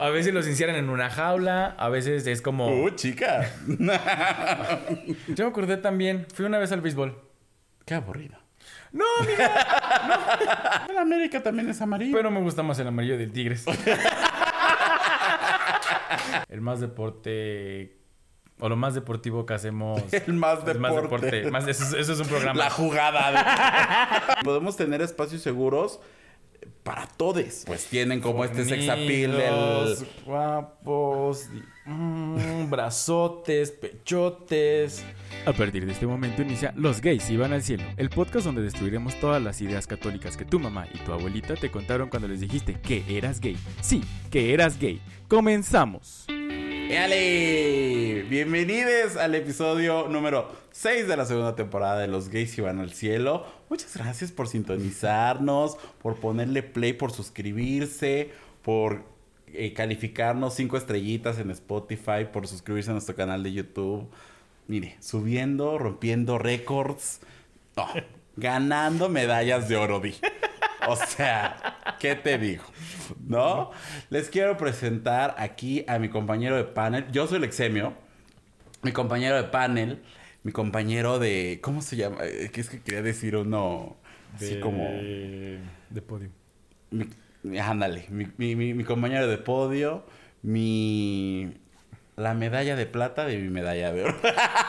[0.00, 2.68] A veces los encierran en una jaula, a veces es como...
[2.84, 3.50] Uh, chica.
[5.26, 7.20] Yo me acordé también, fui una vez al béisbol.
[7.84, 8.36] Qué aburrido.
[8.92, 12.16] No, amiga, En América también es amarillo.
[12.16, 13.64] pero me gusta más el amarillo del Tigres.
[16.48, 17.94] el más deporte...
[18.60, 20.02] O lo más deportivo que hacemos...
[20.26, 21.26] El más el más deporte.
[21.26, 21.50] deporte.
[21.50, 22.58] Más- eso, es- eso es un programa.
[22.58, 23.30] La jugada.
[24.36, 26.00] de- Podemos tener espacios seguros
[26.82, 27.64] para todos.
[27.66, 30.08] Pues tienen como este sex appeal Fornidos, del...
[30.24, 31.50] Guapos,
[31.84, 35.04] mm, brazotes, pechotes.
[35.44, 39.18] A partir de este momento inicia Los gays iban al cielo, el podcast donde destruiremos
[39.20, 42.80] todas las ideas católicas que tu mamá y tu abuelita te contaron cuando les dijiste
[42.80, 43.56] que eras gay.
[43.82, 45.00] Sí, que eras gay.
[45.28, 46.26] Comenzamos.
[46.90, 48.24] ¡Éale!
[48.30, 53.44] Bienvenidos al episodio número 6 de la segunda temporada de Los Gays Iban al Cielo.
[53.68, 58.30] Muchas gracias por sintonizarnos, por ponerle play, por suscribirse,
[58.62, 59.02] por
[59.48, 64.08] eh, calificarnos 5 estrellitas en Spotify, por suscribirse a nuestro canal de YouTube.
[64.66, 67.20] Mire, subiendo, rompiendo récords,
[68.36, 70.14] ganando medallas de oro, di.
[70.86, 72.64] O sea, ¿qué te digo?
[73.26, 73.70] ¿No?
[74.10, 77.06] Les quiero presentar aquí a mi compañero de panel.
[77.10, 77.94] Yo soy el exemio.
[78.82, 80.02] Mi compañero de panel.
[80.44, 81.58] Mi compañero de.
[81.62, 82.18] ¿Cómo se llama?
[82.22, 83.96] Eh, es que quería decir uno.
[84.36, 84.84] Así de- como.
[85.90, 86.30] De podio.
[87.42, 88.06] Mi, ándale.
[88.08, 90.04] Mi- mi compañero de podio.
[90.42, 91.54] Mi.
[92.18, 94.16] La medalla de plata de mi medalla de oro.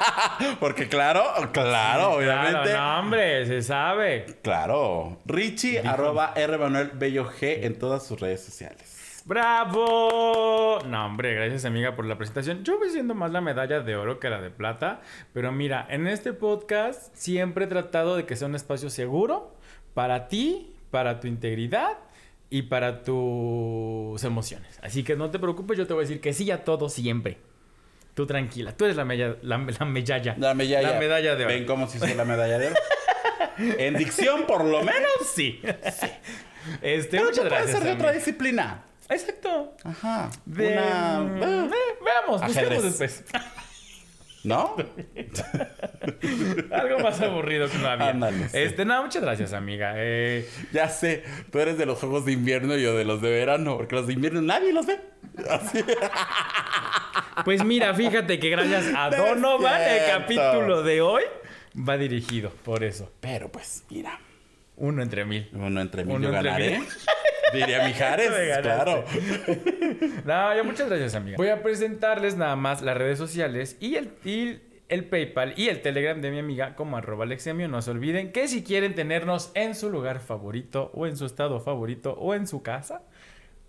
[0.59, 2.69] Porque, claro, claro, obviamente.
[2.69, 4.38] Claro, no, hombre, se sabe.
[4.44, 5.17] Claro.
[5.25, 9.23] Richie, arroba R Manuel Bello G en todas sus redes sociales.
[9.25, 10.80] ¡Bravo!
[10.86, 12.64] No, hombre, gracias amiga por la presentación.
[12.64, 15.02] Yo voy siendo más la medalla de oro que la de plata,
[15.34, 19.56] pero mira, en este podcast siempre he tratado de que sea un espacio seguro
[19.94, 21.97] para ti, para tu integridad
[22.50, 24.80] y para tus emociones.
[24.81, 27.38] Así que no te preocupes, yo te voy a decir que sí a todo siempre.
[28.16, 30.36] Tú tranquila, tú eres la, mella- la, la medalla.
[30.38, 30.94] La medalla.
[30.94, 31.53] La medalla de oro.
[31.53, 32.75] ¿Ven cómo se hizo la medalla de oro?
[33.78, 35.12] en dicción, por lo menos.
[35.34, 35.62] Sí.
[36.81, 37.72] Este, Pero muchas gracias.
[37.72, 38.84] ser de otra disciplina.
[39.09, 39.73] Exacto.
[39.84, 40.29] Ajá.
[40.46, 41.22] De, Una.
[41.68, 41.69] eh,
[42.03, 42.84] veamos, busquemos ajedrez.
[43.00, 43.23] después.
[44.44, 44.75] ¿No?
[46.72, 48.09] Algo más aburrido que no había.
[48.09, 48.57] Ándale, sí.
[48.57, 49.94] Este, no, muchas gracias, amiga.
[49.97, 51.23] Eh, Ya sé.
[51.51, 53.78] Tú eres de los juegos de invierno y yo de los de verano.
[53.78, 54.99] Porque los de invierno nadie los ve.
[55.49, 55.83] Así.
[57.45, 61.23] pues mira, fíjate que gracias a Donovan, el capítulo de hoy
[61.78, 63.11] va dirigido por eso.
[63.19, 64.19] Pero pues, mira.
[64.78, 65.49] Uno entre mil.
[65.53, 66.79] Uno entre mil Uno yo entre ganaré.
[66.79, 66.88] mil.
[67.53, 68.31] Diría Mijares.
[68.61, 69.03] Claro.
[70.25, 71.37] No, ya muchas gracias, amiga.
[71.37, 75.81] Voy a presentarles nada más las redes sociales y el, y el PayPal y el
[75.81, 77.67] Telegram de mi amiga como arroba Alexemio.
[77.67, 81.59] No se olviden que si quieren tenernos en su lugar favorito o en su estado
[81.59, 83.03] favorito o en su casa,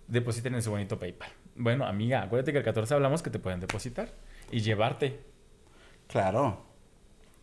[0.07, 1.29] depositen en su bonito PayPal.
[1.55, 4.09] Bueno, amiga, acuérdate que el 14 hablamos que te pueden depositar
[4.51, 5.19] y llevarte.
[6.07, 6.70] Claro.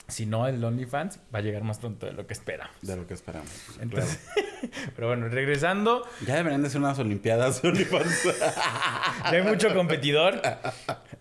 [0.09, 2.75] Si no, el OnlyFans va a llegar más pronto de lo que esperamos.
[2.81, 3.51] De lo que esperamos.
[3.81, 4.19] Entonces,
[4.97, 6.03] pero bueno, regresando.
[6.27, 8.25] Ya deberían de ser unas olimpiadas OnlyFans.
[9.25, 10.41] ya hay mucho competidor.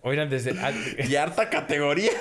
[0.00, 0.58] Oigan, desde...
[0.58, 0.72] ah,
[1.06, 2.12] y harta categoría.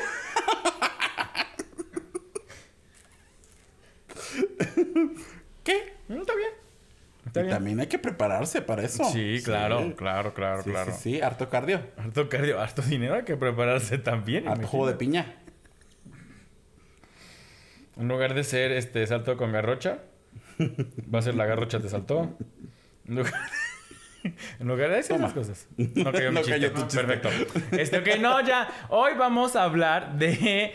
[5.63, 5.93] ¿Qué?
[6.07, 6.49] No, está bien.
[7.25, 7.55] Está y bien.
[7.55, 9.03] también hay que prepararse para eso.
[9.05, 10.93] Sí, claro, claro, claro, Sí, claro.
[10.93, 11.81] sí, sí, harto cardio.
[11.97, 14.47] Harto cardio, harto dinero, hay que prepararse también.
[14.47, 14.97] Harto jugo de imagínate.
[15.31, 15.43] piña.
[17.99, 19.99] En lugar de ser este salto con garrocha,
[21.13, 22.37] va a ser la garrocha te saltó.
[23.07, 23.33] En lugar,
[24.59, 25.67] en lugar de esas cosas.
[25.77, 26.51] No cayó mi No chiste.
[26.51, 27.03] cayó tu chiste.
[27.03, 27.29] Perfecto.
[27.77, 28.67] Este, ok, no, ya.
[28.89, 30.73] Hoy vamos a hablar de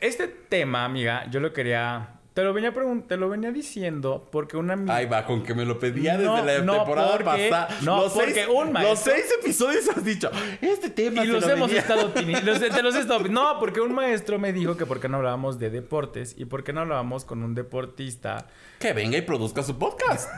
[0.00, 1.26] este tema, amiga.
[1.30, 2.14] Yo lo quería.
[2.38, 2.72] Te lo venía
[3.08, 4.94] te lo venía diciendo porque una amiga.
[4.94, 7.68] Ahí va, con que me lo pedía No, desde la no, temporada porque- pasada.
[7.82, 11.44] no, los porque seis, un maestro- Los seis episodios has dicho, este tema Y los
[11.44, 14.76] lo hemos venía- estado los- te los he estado No, porque un maestro me dijo
[14.76, 18.46] que por qué no hablábamos de deportes y por qué no hablábamos con un deportista.
[18.78, 20.30] Que venga y produzca su podcast.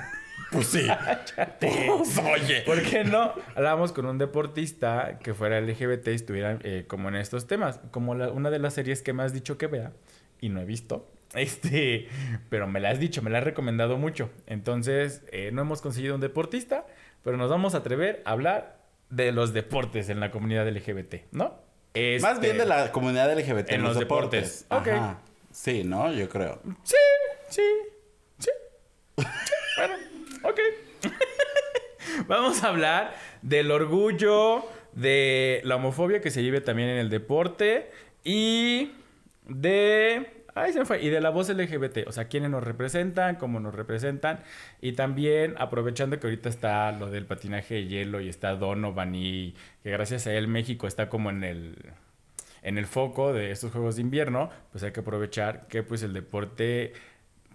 [0.53, 0.87] pues sí.
[1.60, 2.62] Pues, oye.
[2.65, 7.16] ¿Por qué no hablábamos con un deportista que fuera LGBT y estuviera eh, como en
[7.16, 7.78] estos temas?
[7.91, 9.92] Como la- una de las series que me has dicho que vea
[10.41, 11.07] y no he visto.
[11.34, 12.09] Este,
[12.48, 14.30] pero me la has dicho, me la has recomendado mucho.
[14.47, 16.86] Entonces, eh, no hemos conseguido un deportista,
[17.22, 18.80] pero nos vamos a atrever a hablar
[19.10, 21.44] de los deportes en la comunidad LGBT, ¿no?
[21.44, 21.54] Más
[21.94, 24.66] Este, bien de la comunidad LGBT en los deportes.
[24.71, 24.88] Ok.
[24.88, 25.18] Ajá.
[25.53, 26.12] Sí, ¿no?
[26.12, 26.60] Yo creo.
[26.84, 26.97] Sí,
[27.48, 27.62] sí,
[28.38, 28.50] sí.
[29.18, 29.24] Sí,
[29.77, 29.94] Bueno,
[30.44, 30.60] ok.
[32.28, 37.91] Vamos a hablar del orgullo, de la homofobia que se vive también en el deporte
[38.24, 38.92] y
[39.48, 41.03] de Ahí se fue.
[41.03, 44.41] Y de la voz LGBT, o sea, quiénes nos representan, cómo nos representan.
[44.81, 49.55] Y también aprovechando que ahorita está lo del patinaje de hielo y está Donovan y
[49.83, 51.77] que gracias a él México está como en el
[52.63, 56.13] en el foco de estos juegos de invierno, pues hay que aprovechar que pues el
[56.13, 56.93] deporte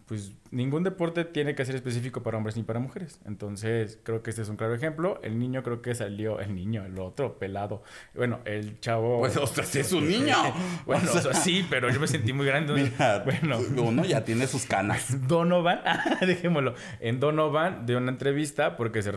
[0.07, 3.19] pues ningún deporte tiene que ser específico para hombres ni para mujeres.
[3.25, 5.19] Entonces, creo que este es un claro ejemplo.
[5.24, 7.81] El niño creo que salió, el niño, el otro, pelado.
[8.13, 9.19] Bueno, el chavo...
[9.19, 10.36] Pues, ostras, es un niño.
[10.86, 12.74] bueno, o sea, sí, pero yo me sentí muy grande.
[12.74, 15.28] Mira, bueno, uno ya tiene sus canas.
[15.28, 15.81] Donovan,
[16.22, 19.12] dejémoslo, en Donovan de una entrevista, porque se,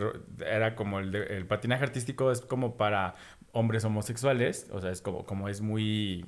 [0.45, 3.13] era como el, el patinaje artístico es como para
[3.51, 6.25] hombres homosexuales, o sea, es como, como es muy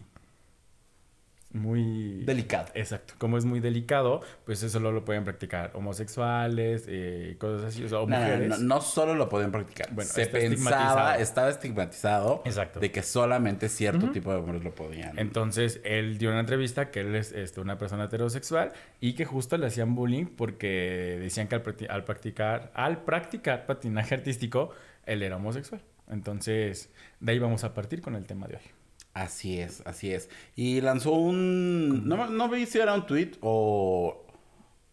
[1.54, 2.68] muy delicado.
[2.74, 3.14] Exacto.
[3.18, 8.08] Como es muy delicado, pues eso solo lo pueden practicar homosexuales, eh, cosas así, o,
[8.08, 8.60] mujeres.
[8.60, 9.94] No, solo lo pueden practicar.
[9.94, 12.80] Bueno, se pensaba, estaba estigmatizado Exacto.
[12.80, 15.18] de que solamente cierto tipo de hombres lo podían.
[15.20, 19.58] Entonces, él dio una entrevista que él es este, una persona heterosexual y que justo
[19.58, 24.72] le hacían bullying porque decían que al, al practicar, al practicar patinaje artístico,
[25.06, 25.82] él era homosexual.
[26.10, 26.90] Entonces,
[27.20, 28.81] de ahí vamos a partir con el tema de hoy.
[29.14, 30.30] Así es, así es.
[30.56, 32.08] Y lanzó un...
[32.08, 34.26] No, no vi si era un tweet o...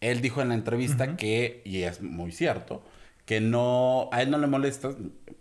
[0.01, 2.81] Él dijo en la entrevista que, y es muy cierto,
[3.25, 4.91] que no, a él no le molesta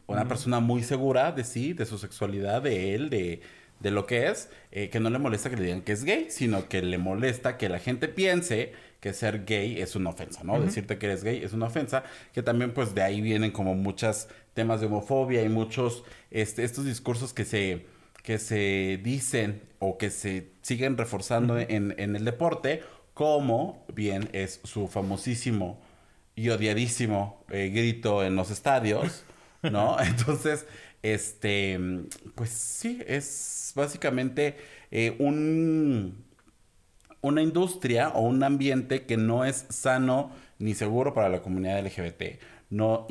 [0.08, 3.40] una persona muy segura de sí, de su sexualidad, de él, de,
[3.80, 6.26] de lo que es, eh, que no le molesta que le digan que es gay,
[6.30, 10.60] sino que le molesta que la gente piense que ser gay es una ofensa, ¿no?
[10.60, 12.02] Decirte que eres gay es una ofensa,
[12.32, 16.02] que también pues de ahí vienen como muchos temas de homofobia y muchos,
[16.32, 17.86] este, estos discursos que se
[18.22, 22.82] que se dicen o que se siguen reforzando en, el deporte,
[23.14, 25.80] como bien es su famosísimo
[26.34, 29.24] y odiadísimo eh, grito en los estadios,
[29.62, 30.00] ¿no?
[30.02, 30.66] Entonces,
[31.02, 31.78] este,
[32.34, 34.56] pues sí, es básicamente
[34.90, 36.24] eh, un,
[37.20, 42.40] una industria o un ambiente que no es sano ni seguro para la comunidad LGBT.
[42.70, 43.06] No,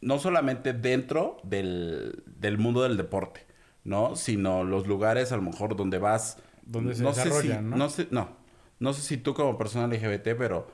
[0.00, 3.47] no solamente dentro del, del mundo del deporte,
[3.88, 4.16] ¿no?
[4.16, 6.36] Sino los lugares a lo mejor donde vas.
[6.62, 7.88] Donde se no sé si, ¿no?
[7.88, 8.36] sé, no.
[8.78, 10.68] No sé si tú como persona LGBT, pero.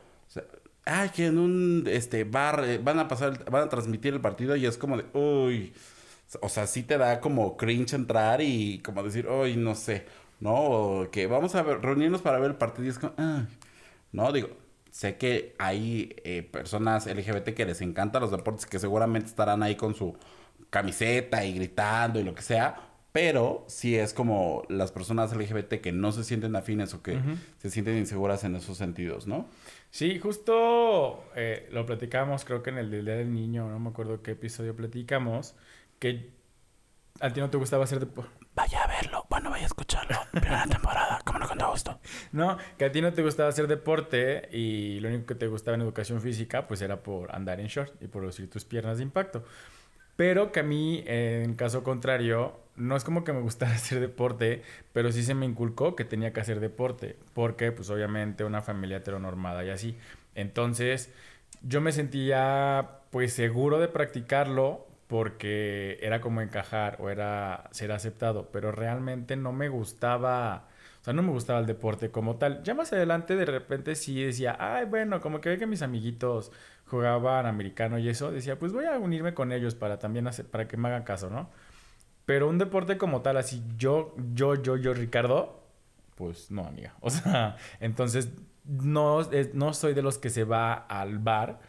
[0.84, 4.56] ay, que en un este bar eh, van a pasar, van a transmitir el partido
[4.56, 5.72] y es como de, uy.
[6.43, 10.06] O sea, sí te da como cringe entrar y como decir, uy, no sé,
[10.40, 10.55] ¿no?
[10.55, 13.14] O que vamos a reunirnos para ver el partido y es como.
[14.10, 14.49] No, digo,
[14.90, 19.76] sé que hay eh, personas LGBT que les encantan los deportes que seguramente estarán ahí
[19.76, 20.17] con su
[20.70, 25.93] camiseta y gritando y lo que sea, pero si es como las personas LGBT que
[25.93, 27.16] no se sienten afines o que
[27.58, 29.46] se sienten inseguras en esos sentidos, ¿no?
[29.93, 34.20] Sí, justo eh, lo platicamos, creo que en el Día del Niño, no me acuerdo
[34.20, 35.55] qué episodio platicamos,
[36.00, 36.32] que
[37.20, 38.05] a ti no te gustaba hacer.
[38.56, 40.17] Vaya a verlo, bueno, vaya a escucharlo.
[40.32, 42.00] Primera temporada, como no con gusto.
[42.32, 45.76] No, que a ti no te gustaba hacer deporte y lo único que te gustaba
[45.76, 49.05] en educación física, pues era por andar en short y por lucir tus piernas de
[49.05, 49.44] impacto.
[50.16, 54.62] Pero que a mí, en caso contrario, no es como que me gustara hacer deporte,
[54.93, 58.99] pero sí se me inculcó que tenía que hacer deporte, porque pues obviamente una familia
[58.99, 59.96] heteronormada y así.
[60.34, 61.12] Entonces,
[61.62, 68.50] yo me sentía pues seguro de practicarlo porque era como encajar o era ser aceptado,
[68.50, 70.69] pero realmente no me gustaba,
[71.04, 72.62] o sea, no me gustaba el deporte como tal.
[72.62, 76.50] Ya más adelante de repente sí decía, ay, bueno, como que ve que mis amiguitos
[76.86, 80.66] jugaban americano y eso, decía, pues voy a unirme con ellos para también hacer, para
[80.66, 81.50] que me hagan caso, ¿no?
[82.24, 85.62] Pero un deporte como tal, así yo, yo, yo, yo, Ricardo,
[86.14, 86.94] pues no, amiga.
[87.02, 88.31] O sea, entonces
[88.64, 89.20] no,
[89.52, 91.60] no soy de los que se va al bar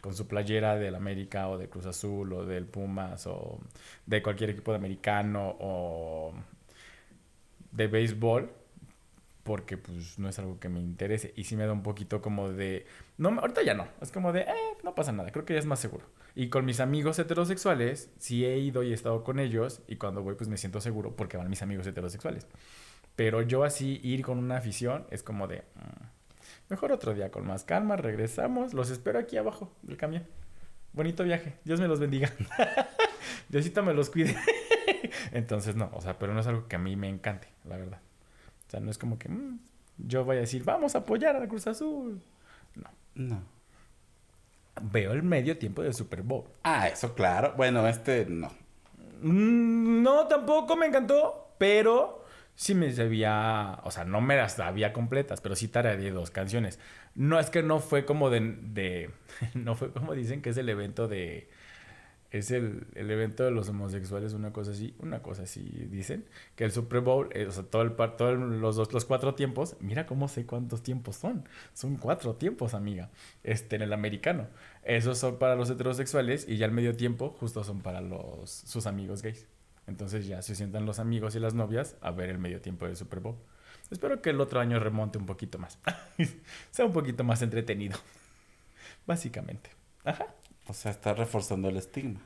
[0.00, 3.60] con su playera del América o de Cruz Azul o del Pumas o
[4.06, 6.34] de cualquier equipo de americano o
[7.72, 8.50] de béisbol
[9.44, 12.50] porque pues no es algo que me interese y sí me da un poquito como
[12.50, 15.58] de no ahorita ya no es como de eh, no pasa nada creo que ya
[15.58, 16.06] es más seguro
[16.38, 20.22] y con mis amigos heterosexuales sí he ido y he estado con ellos y cuando
[20.22, 22.46] voy pues me siento seguro porque van mis amigos heterosexuales.
[23.16, 26.04] Pero yo así ir con una afición es como de mm,
[26.68, 30.28] mejor otro día con más calma regresamos los espero aquí abajo del camión.
[30.92, 32.32] Bonito viaje Dios me los bendiga
[33.48, 34.36] Diosito me los cuide
[35.32, 38.00] entonces no o sea pero no es algo que a mí me encante la verdad
[38.68, 39.58] o sea, no es como que mm,
[39.96, 42.20] yo voy a decir, vamos a apoyar a la Cruz Azul.
[42.74, 42.90] No.
[43.14, 43.42] No.
[44.80, 46.44] Veo el medio tiempo del Super Bowl.
[46.62, 47.54] Ah, eso claro.
[47.56, 48.52] Bueno, este no.
[49.22, 52.24] Mm, no, tampoco me encantó, pero
[52.54, 56.78] sí me sabía, o sea, no me las sabía completas, pero sí tarareé dos canciones.
[57.14, 59.10] No es que no fue como de, de
[59.54, 61.48] no fue como dicen que es el evento de
[62.30, 66.64] es el, el evento de los homosexuales, una cosa así, una cosa así dicen, que
[66.64, 69.76] el Super Bowl, eh, o sea, todo el par, todos los, dos- los cuatro tiempos,
[69.80, 73.10] mira cómo sé cuántos tiempos son, son cuatro tiempos, amiga,
[73.44, 74.46] este, en el americano.
[74.84, 78.86] Esos son para los heterosexuales y ya el medio tiempo justo son para los, sus
[78.86, 79.46] amigos gays.
[79.86, 82.96] Entonces ya se sientan los amigos y las novias a ver el medio tiempo del
[82.96, 83.36] Super Bowl.
[83.90, 85.78] Espero que el otro año remonte un poquito más,
[86.70, 87.98] sea un poquito más entretenido,
[89.06, 89.70] básicamente.
[90.04, 90.26] Ajá.
[90.68, 92.20] O sea, está reforzando el estigma.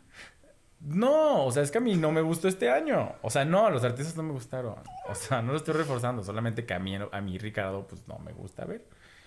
[0.81, 3.13] No, o sea, es que a mí no me gustó este año.
[3.23, 4.75] O sea, no, los artistas no me gustaron.
[5.09, 8.19] O sea, no lo estoy reforzando, solamente que a mí, a mí Ricardo, pues no
[8.19, 8.85] me gusta ver.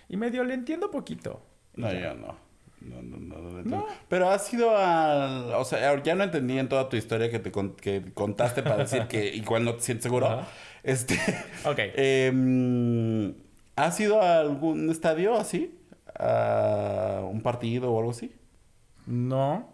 [0.08, 1.40] Y medio le entiendo poquito.
[1.74, 2.36] No, yo no.
[2.82, 3.86] No, no, no, no, No.
[4.08, 5.52] Pero has ido al...
[5.54, 8.76] O sea, ya no entendí en toda tu historia que te con- que contaste para
[8.76, 10.42] decir que igual no te sientes seguro.
[10.82, 11.14] Este...
[11.64, 11.78] Ok.
[11.96, 13.34] em,
[13.76, 15.78] ¿Has ido a algún estadio así?
[16.18, 18.32] ¿A un partido o algo así?
[19.06, 19.72] No.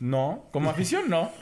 [0.00, 1.32] No, como afición no.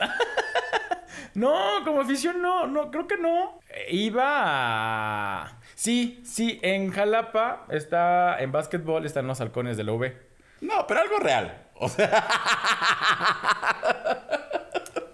[1.35, 3.59] no, como afición no, no, creo que no.
[3.89, 5.59] Iba a...
[5.75, 10.13] Sí, sí, en Jalapa está, en básquetbol están los halcones de la UV.
[10.61, 11.67] No, pero algo real.
[11.75, 12.09] O sea,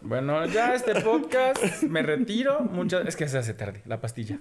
[0.03, 2.59] Bueno, ya este podcast me retiro.
[2.59, 4.37] Muchas es que se hace tarde la pastilla.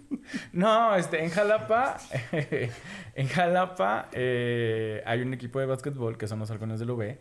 [0.52, 1.98] No, este en Jalapa,
[3.14, 7.18] en Jalapa eh, hay un equipo de básquetbol que son los halcones del UV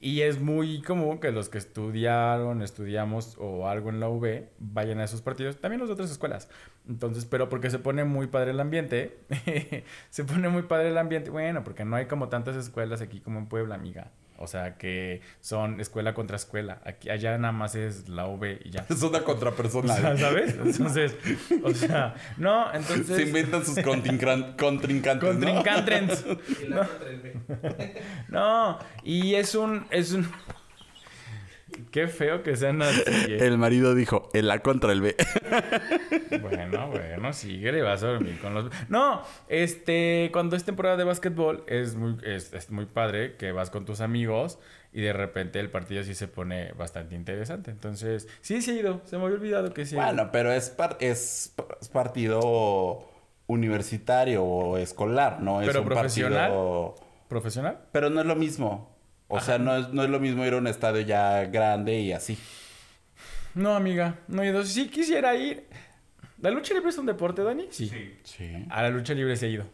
[0.00, 4.98] y es muy común que los que estudiaron, estudiamos o algo en la UV vayan
[4.98, 5.58] a esos partidos.
[5.58, 6.48] También de otras escuelas.
[6.88, 9.18] Entonces, pero porque se pone muy padre el ambiente,
[10.10, 11.30] se pone muy padre el ambiente.
[11.30, 14.10] Bueno, porque no hay como tantas escuelas aquí como en Puebla, amiga.
[14.42, 16.80] O sea, que son escuela contra escuela.
[16.84, 18.84] Aquí, allá nada más es la UV y ya.
[18.88, 19.96] es una O sea, contrapersona.
[20.16, 20.54] ¿Sabes?
[20.64, 21.14] Entonces,
[21.62, 23.16] o sea, no, entonces...
[23.16, 25.18] Se inventan sus contrincantes, ¿no?
[25.18, 26.24] Contrincantes.
[26.68, 26.86] No.
[28.28, 30.28] no, y es un, es un...
[31.90, 33.02] Qué feo que sean así.
[33.06, 33.38] ¿eh?
[33.40, 35.16] El marido dijo, el A contra el B.
[36.40, 38.70] Bueno, bueno, sigue, le vas a dormir con los...
[38.88, 43.70] No, este, cuando es temporada de básquetbol es muy, es, es muy padre que vas
[43.70, 44.58] con tus amigos
[44.92, 47.70] y de repente el partido sí se pone bastante interesante.
[47.70, 49.00] Entonces, sí, sí he ido.
[49.04, 49.94] Se me había olvidado que sí.
[49.94, 51.54] Bueno, pero es, par- es
[51.92, 53.08] partido
[53.46, 55.60] universitario o escolar, ¿no?
[55.60, 56.38] Es Pero un profesional.
[56.50, 56.94] partido...
[57.28, 57.78] ¿Profesional?
[57.92, 58.91] Pero no es lo mismo.
[59.34, 62.12] O sea, no es, no es lo mismo ir a un estadio ya grande y
[62.12, 62.38] así.
[63.54, 64.64] No, amiga, no he ido.
[64.64, 65.66] Sí quisiera ir.
[66.40, 67.66] ¿La lucha libre es un deporte, Dani?
[67.70, 67.88] Sí.
[68.24, 68.66] Sí.
[68.70, 69.64] A la lucha libre se he ido.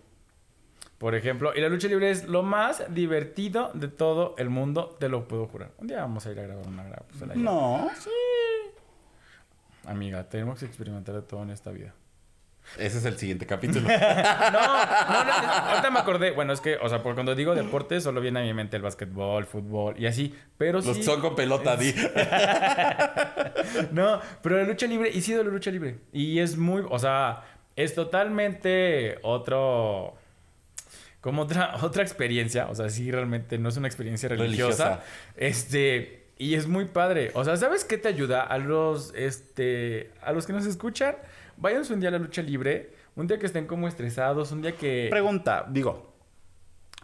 [0.98, 5.08] Por ejemplo, y la lucha libre es lo más divertido de todo el mundo, te
[5.08, 5.70] lo puedo jurar.
[5.78, 7.88] Un día vamos a ir a grabar una gra- pues, No.
[9.86, 11.94] Amiga, tenemos que experimentar de todo en esta vida.
[12.76, 13.88] Ese es el siguiente capítulo.
[14.48, 16.30] No, no, no, ahorita me acordé.
[16.32, 18.82] Bueno, es que, o sea, por cuando digo deporte, solo viene a mi mente el
[18.82, 20.34] básquetbol, fútbol y así.
[20.56, 21.02] Pero Los sí.
[21.02, 21.94] son con pelota, di.
[23.92, 25.98] No, pero la lucha libre, y sí de la lucha libre.
[26.12, 27.44] Y es muy, o sea,
[27.76, 30.16] es totalmente otro,
[31.20, 32.68] como otra, otra experiencia.
[32.68, 34.84] O sea, sí, realmente no es una experiencia religiosa.
[34.84, 35.04] Religiosa.
[35.36, 37.30] Este, y es muy padre.
[37.34, 38.42] O sea, ¿sabes qué te ayuda?
[38.42, 41.16] A los, este, a los que nos escuchan,
[41.58, 42.94] váyanse un día a la lucha libre.
[43.16, 45.08] Un día que estén como estresados, un día que...
[45.10, 46.14] Pregunta, digo,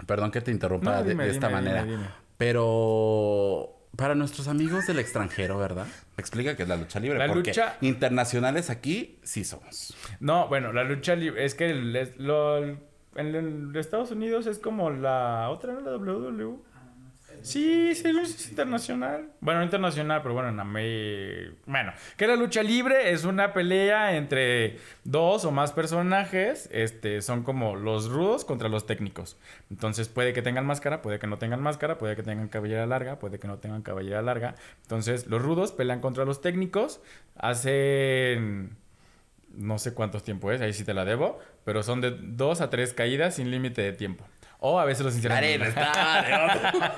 [0.06, 2.06] perdón que te interrumpa No, de- dime, de, esta dime, manera, dime,
[2.38, 5.86] pero para nuestros amigos del extranjero, ¿verdad?
[6.16, 9.94] Explica qué es la lucha libre, La porque lucha- internacionales aquí sí somos.
[10.20, 12.80] No, bueno, la lucha libre, es que el, lo- en
[13.16, 15.80] el Estados Unidos es como la otra, ¿no?
[15.80, 16.56] La WWE.
[17.44, 19.28] Sí, sí, es internacional.
[19.40, 21.54] Bueno, no internacional, pero bueno, en América.
[21.66, 26.70] Bueno, que la lucha libre es una pelea entre dos o más personajes.
[26.72, 29.36] Este, son como los rudos contra los técnicos.
[29.68, 33.18] Entonces puede que tengan máscara, puede que no tengan máscara, puede que tengan cabellera larga,
[33.18, 34.54] puede que no tengan cabellera larga.
[34.80, 37.02] Entonces, los rudos pelean contra los técnicos,
[37.36, 38.74] hacen
[39.56, 42.70] no sé cuántos tiempo es, ahí sí te la debo, pero son de dos a
[42.70, 44.24] tres caídas sin límite de tiempo.
[44.66, 46.94] O a veces los encierran en una, está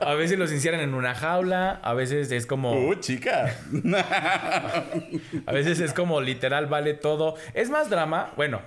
[0.00, 3.54] a veces los encierran en una jaula, a veces es como Uh, chica.
[5.46, 7.34] a veces es como literal vale todo.
[7.52, 8.62] Es más drama, bueno,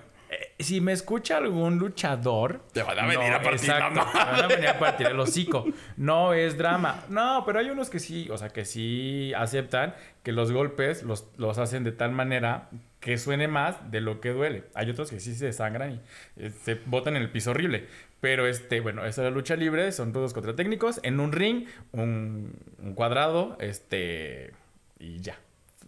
[0.58, 4.14] si me escucha algún luchador, Te van a venir a partir la exacto, madre.
[4.14, 5.66] me van a venir a partir el hocico.
[5.98, 7.04] No es drama.
[7.10, 11.28] No, pero hay unos que sí, o sea, que sí aceptan que los golpes los,
[11.38, 12.70] los hacen de tal manera
[13.00, 14.64] que suene más de lo que duele.
[14.74, 16.00] Hay otros que sí se sangran y
[16.38, 17.88] eh, se botan en el piso horrible.
[18.22, 21.68] Pero este, bueno, esa es la lucha libre, son todos contra técnicos, en un ring,
[21.92, 24.54] un, un cuadrado, este,
[24.98, 25.38] y ya.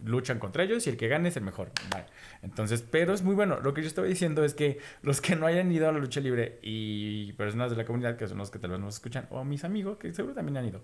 [0.04, 1.70] Luchan contra ellos y el que gane es el mejor.
[1.90, 2.06] Vale.
[2.42, 3.60] Entonces, pero es muy bueno.
[3.60, 6.20] Lo que yo estaba diciendo es que los que no hayan ido a la lucha
[6.20, 9.44] libre y personas de la comunidad, que son los que tal vez nos escuchan, o
[9.44, 10.82] mis amigos, que seguro también han ido.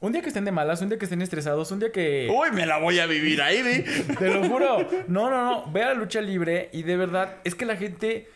[0.00, 2.28] Un día que estén de malas, un día que estén estresados, un día que...
[2.30, 3.84] Uy, me la voy a vivir ahí, ¿eh?
[4.16, 4.88] Te lo juro.
[5.08, 5.72] No, no, no.
[5.72, 8.28] Ve a la lucha libre y de verdad es que la gente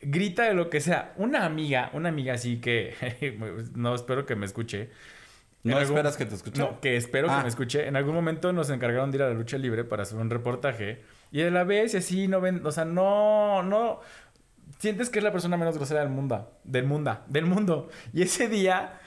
[0.00, 1.12] grita de lo que sea.
[1.16, 2.94] Una amiga, una amiga así que...
[3.74, 4.88] no espero que me escuche.
[5.62, 6.58] ¿No algún- esperas que te escuche?
[6.60, 7.36] No, que espero Ah.
[7.38, 7.86] que me escuche.
[7.86, 11.02] En algún momento nos encargaron de ir a la lucha libre para hacer un reportaje.
[11.32, 12.64] Y de la vez y así no ven...
[12.66, 14.00] O sea, no, no...
[14.78, 16.50] Sientes que es la persona menos grosera del mundo.
[16.64, 17.18] Del mundo.
[17.28, 17.88] Del mundo.
[18.12, 18.98] Y ese día...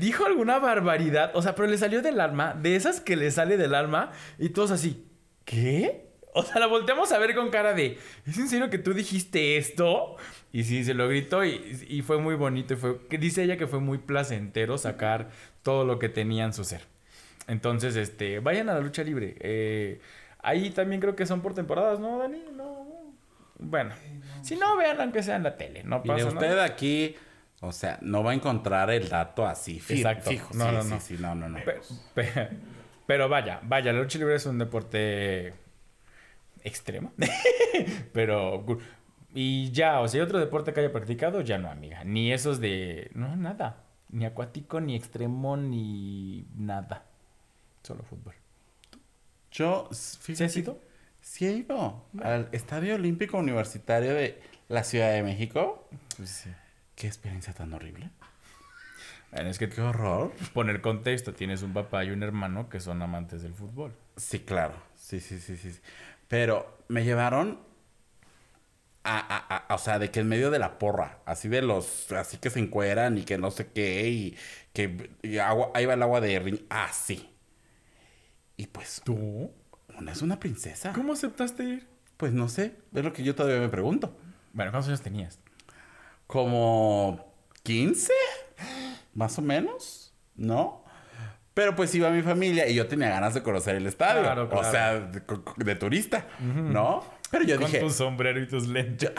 [0.00, 3.58] Dijo alguna barbaridad, o sea, pero le salió del alma, de esas que le sale
[3.58, 5.06] del alma, y todos así,
[5.44, 6.12] ¿qué?
[6.32, 9.58] O sea, la volteamos a ver con cara de, ¿es en serio que tú dijiste
[9.58, 10.16] esto?
[10.52, 12.74] Y sí, se lo gritó y, y fue muy bonito.
[12.74, 15.30] Y fue, que dice ella que fue muy placentero sacar
[15.62, 16.82] todo lo que tenía en su ser.
[17.48, 19.36] Entonces, este, vayan a la lucha libre.
[19.40, 20.00] Eh,
[20.42, 22.42] ahí también creo que son por temporadas, ¿no, Dani?
[22.54, 22.86] No.
[23.58, 23.94] Bueno,
[24.42, 26.64] si no, vean aunque sea en la tele, no pasa usted nada.
[26.64, 27.14] aquí,
[27.60, 30.30] o sea, no va a encontrar el dato así Exacto.
[30.30, 30.52] fijo.
[30.54, 31.00] No, sí, no, sí, no.
[31.00, 31.58] sí, no, no, no.
[31.64, 31.80] Pe-
[32.14, 32.48] pe-
[33.06, 35.54] Pero, vaya, vaya, la lucha libre es un deporte
[36.64, 37.12] extremo.
[38.12, 38.64] pero.
[39.34, 42.04] Y ya, o sea, otro deporte que haya practicado, ya no, amiga.
[42.04, 43.10] Ni esos de.
[43.14, 43.84] No, nada.
[44.10, 47.04] Ni acuático, ni extremo, ni nada.
[47.82, 48.34] Solo fútbol.
[49.50, 50.80] Yo, ¿Sí has ido?
[51.20, 55.88] Sí he ido al Estadio Olímpico Universitario de la Ciudad de México.
[56.16, 56.50] Pues sí.
[56.94, 58.10] Qué experiencia tan horrible.
[59.30, 60.32] Bueno, es que Qué horror.
[60.52, 63.94] poner contexto, tienes un papá y un hermano que son amantes del fútbol.
[64.16, 64.74] Sí, claro.
[64.94, 65.56] Sí, sí, sí.
[65.56, 65.72] sí.
[66.28, 67.58] Pero me llevaron
[69.04, 72.10] a, a- a- o sea, de que en medio de la porra, así de los,
[72.12, 74.36] así que se encueran y que no sé qué, y
[74.72, 77.28] que y agua, ahí va el agua de ring, así.
[78.56, 79.50] Y pues, ¿Tú?
[79.98, 80.92] una es una princesa.
[80.92, 81.88] ¿Cómo aceptaste ir?
[82.16, 84.16] Pues no sé, es lo que yo todavía me pregunto.
[84.52, 85.38] Bueno, ¿cuántos años tenías?
[86.26, 88.12] Como 15,
[89.14, 90.84] más o menos, ¿no?
[91.54, 94.22] Pero pues iba mi familia y yo tenía ganas de conocer el estadio.
[94.22, 94.66] Claro, claro.
[94.66, 95.22] O sea, de,
[95.56, 97.04] de turista, ¿no?
[97.32, 99.10] Pero yo Con dije, tu sombrero y tus lentes.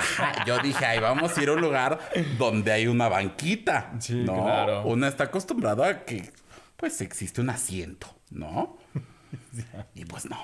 [0.48, 2.00] yo, dije, ahí vamos a ir a un lugar
[2.38, 4.36] donde hay una banquita, Sí, ¿no?
[4.43, 4.84] claro.
[4.86, 6.32] Uno está acostumbrado a que,
[6.77, 8.78] pues, existe un asiento, ¿no?
[9.95, 10.38] Y pues no.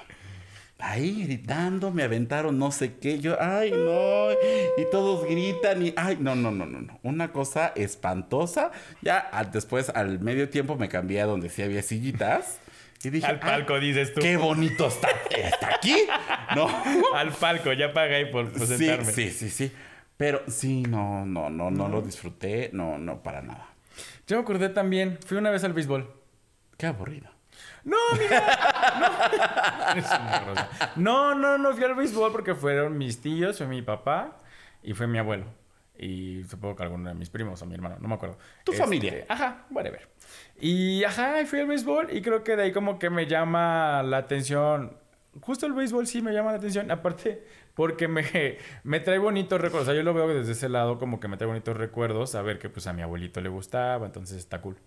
[0.82, 3.20] Ahí gritando, me aventaron no sé qué.
[3.20, 4.32] Yo, ay, no.
[4.78, 7.00] Y todos gritan y, ay, no, no, no, no, no.
[7.04, 8.72] Una cosa espantosa.
[9.02, 12.60] Ya al- después, al medio tiempo, me cambié a donde sí había sillitas.
[13.04, 14.20] Y dije, Al palco, "Ah, dices tú.
[14.22, 15.96] Qué bonito está, está aquí,
[16.56, 16.68] ¿no?
[17.16, 19.72] Al palco, ya pagué por por Sí, sí, sí, sí.
[20.18, 22.72] Pero sí, no, no, no, no lo disfruté.
[22.74, 23.70] No, no, para nada.
[24.28, 26.14] Yo me acordé también, fui una vez al béisbol.
[26.78, 27.30] Qué aburrido.
[27.86, 28.44] No, amiga.
[29.00, 30.00] No.
[30.98, 34.38] No, no, no fui al béisbol porque fueron mis tíos, fue mi papá
[34.84, 35.46] y fue mi abuelo.
[36.00, 38.38] Y supongo que alguno de mis primos o mi hermano, no me acuerdo.
[38.64, 39.26] Tu Este, familia.
[39.28, 40.08] Ajá, whatever.
[40.60, 44.02] Y ajá, y fui al béisbol y creo que de ahí como que me llama
[44.04, 44.98] la atención.
[45.42, 46.90] Justo el béisbol sí me llama la atención.
[46.92, 47.44] Aparte,
[47.76, 49.88] porque me, me trae bonitos recuerdos.
[49.90, 52.32] O sea, yo lo veo desde ese lado como que me trae bonitos recuerdos.
[52.32, 54.78] Saber que pues a mi abuelito le gustaba, entonces está cool.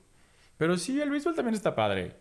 [0.56, 2.16] Pero sí, el béisbol también está padre.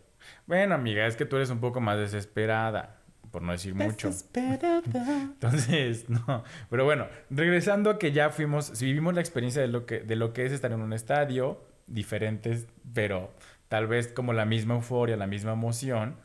[0.45, 3.00] Bueno, amiga, es que tú eres un poco más desesperada,
[3.31, 4.11] por no decir mucho.
[4.33, 6.43] Entonces, no.
[6.69, 10.15] Pero bueno, regresando a que ya fuimos, si vivimos la experiencia de lo que, de
[10.15, 13.31] lo que es estar en un estadio, diferentes, pero
[13.67, 16.15] tal vez como la misma euforia, la misma emoción.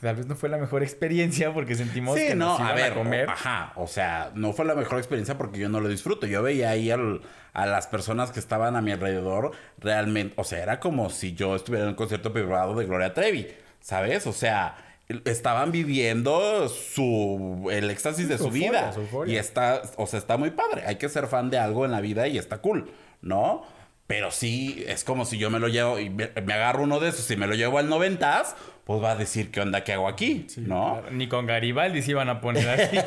[0.00, 2.74] Tal vez no fue la mejor experiencia porque sentimos Sí, que no, nos iban a
[2.74, 3.28] ver, comer.
[3.28, 6.26] ajá, o sea, no fue la mejor experiencia porque yo no lo disfruto.
[6.26, 7.20] Yo veía ahí al-
[7.52, 11.54] a las personas que estaban a mi alrededor realmente, o sea, era como si yo
[11.56, 13.48] estuviera en un concierto privado de Gloria Trevi,
[13.80, 14.26] ¿sabes?
[14.28, 14.76] O sea,
[15.24, 19.34] estaban viviendo su el éxtasis de Su su, euforia, vida su euforia.
[19.34, 20.82] y está, o sea, está muy padre.
[20.86, 22.90] Hay que ser fan de algo en la vida y está cool,
[23.22, 23.62] ¿no?
[24.06, 27.10] Pero sí, es como si yo me lo llevo y me, me agarro uno de
[27.10, 30.08] esos y me lo llevo al noventas, pues va a decir qué onda que hago
[30.08, 30.98] aquí, Sí, ¿no?
[31.00, 31.10] claro.
[31.16, 32.96] Ni con Garibaldi se iban a poner así.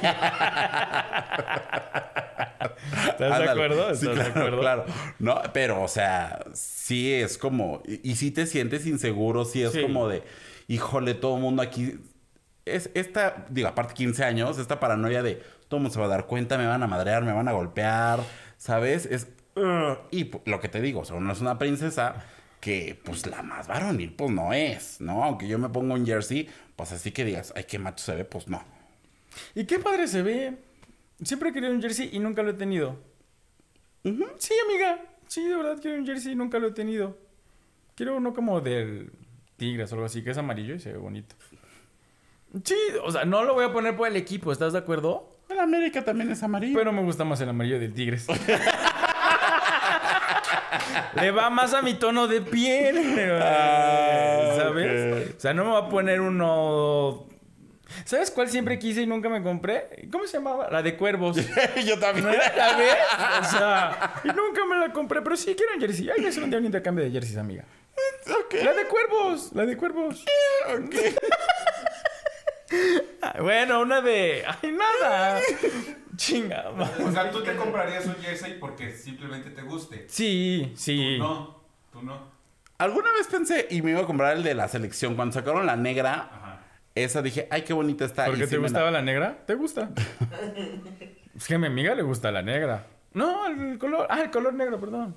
[3.10, 3.90] ¿Estás de acuerdo?
[3.92, 4.60] ¿Estás Sí, de claro, acuerdo?
[4.62, 4.86] claro.
[5.20, 7.82] No, pero, o sea, sí es como.
[7.86, 9.82] Y, y sí te sientes inseguro, sí es Sí.
[9.82, 10.24] como de.
[10.68, 12.00] Híjole, todo el mundo aquí.
[12.66, 15.36] Es esta, digo, aparte 15 años, esta paranoia de
[15.68, 17.52] todo el mundo se va a dar cuenta, me van a madrear, me van a
[17.52, 18.22] golpear,
[18.58, 19.06] ¿sabes?
[19.06, 19.28] Es.
[20.12, 22.24] Y lo que te digo, o sea, uno es una princesa
[22.60, 25.24] que, pues, la más varonil, pues no es, ¿no?
[25.24, 28.24] Aunque yo me pongo un jersey, pues así que digas, ay, qué macho se ve,
[28.26, 28.64] pues no.
[29.54, 30.58] Y qué padre se ve.
[31.22, 32.98] Siempre he querido un jersey y nunca lo he tenido.
[34.04, 35.02] Sí, amiga.
[35.28, 37.18] Sí, de verdad quiero un jersey y nunca lo he tenido.
[37.96, 39.12] Quiero uno como del
[39.64, 41.36] Tigres o algo así, que es amarillo y se ve bonito.
[42.66, 45.38] Sí, o sea, no lo voy a poner por el equipo, ¿estás de acuerdo?
[45.50, 46.78] El América también es amarillo.
[46.78, 48.28] Pero me gusta más el amarillo del Tigres.
[51.16, 52.98] Le va más a mi tono de piel.
[53.42, 55.36] Ah, ¿Sabes?
[55.38, 57.26] O sea, no me va a poner uno.
[58.06, 60.08] ¿Sabes cuál siempre quise y nunca me compré?
[60.12, 60.70] ¿Cómo se llamaba?
[60.70, 61.38] La de cuervos.
[61.86, 62.28] Yo también.
[62.58, 62.96] ¿La ves?
[63.42, 66.10] O sea, y nunca me la compré, pero sí quiero un jersey.
[66.10, 67.66] Hay que hacer un día un intercambio de jerseys, amiga.
[68.26, 68.54] Ok.
[68.64, 70.26] La de cuervos, la de cuervos.
[70.76, 70.96] Ok.
[73.22, 74.44] Ah, Bueno, una de.
[74.62, 75.40] ¡Ay, nada!
[76.16, 76.70] Chinga.
[77.06, 80.06] O sea, tú te comprarías un jersey porque simplemente te guste.
[80.10, 81.18] Sí, sí.
[81.20, 82.32] No, tú no.
[82.80, 85.16] Alguna vez pensé y me iba a comprar el de la selección.
[85.16, 86.60] Cuando sacaron la negra, Ajá.
[86.96, 88.26] esa dije, ay, qué bonita está.
[88.26, 89.38] ¿Por Y sí te la- gustaba la negra?
[89.46, 89.90] ¿Te gusta?
[91.38, 92.88] es que a mi amiga le gusta la negra.
[93.14, 94.08] No, el color.
[94.10, 95.16] Ah, el color negro, perdón.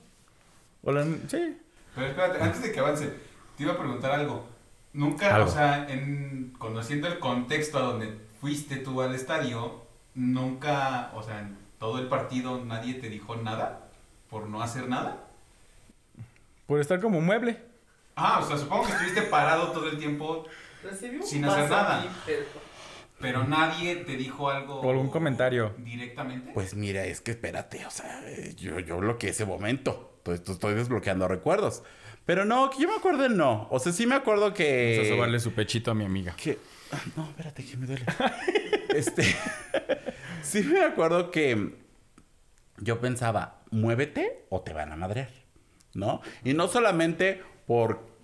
[0.83, 1.05] O la...
[1.29, 1.59] Sí.
[1.97, 3.13] Pero espérate, antes de que avance,
[3.57, 4.47] te iba a preguntar algo.
[4.93, 5.49] Nunca, Algo.
[5.49, 9.83] o sea, en, conociendo el contexto a donde fuiste tú al estadio,
[10.15, 13.89] nunca, o sea, en todo el partido nadie te dijo nada
[14.31, 15.25] por no hacer nada.
[16.67, 17.63] Por estar como un mueble.
[18.15, 20.45] Ah, o sea, supongo que estuviste parado todo el tiempo,
[21.23, 22.05] Sin hacer nada.
[23.21, 24.81] pero nadie te dijo algo.
[24.81, 25.75] O algún comentario.
[25.79, 26.53] Directamente.
[26.53, 30.16] Pues mira, es que espérate, o sea, eh, yo, yo bloqueé ese momento.
[30.35, 31.83] Entonces estoy desbloqueando recuerdos.
[32.27, 33.69] Pero no, que yo me acuerdo no.
[33.71, 34.97] O sea, sí me acuerdo que.
[34.97, 36.35] Vamos a sobarle su pechito a mi amiga.
[36.37, 36.59] que
[36.91, 38.05] ah, no, espérate, que me duele.
[38.95, 39.23] este.
[40.43, 41.77] sí me acuerdo que
[42.79, 45.31] yo pensaba, muévete o te van a madrear.
[45.95, 46.21] ¿No?
[46.45, 48.15] Y no solamente por.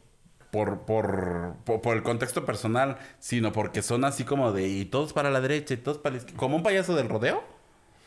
[0.50, 5.14] Por, por, por, por el contexto personal, sino porque son así como de y todos
[5.14, 6.38] para la derecha y todos para la izquierda.
[6.38, 7.42] Como un payaso del rodeo.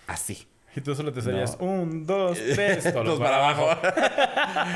[0.05, 0.47] Así.
[0.75, 1.65] Y tú solo te salías No.
[1.67, 3.69] un, dos, tres, todos Todos para abajo.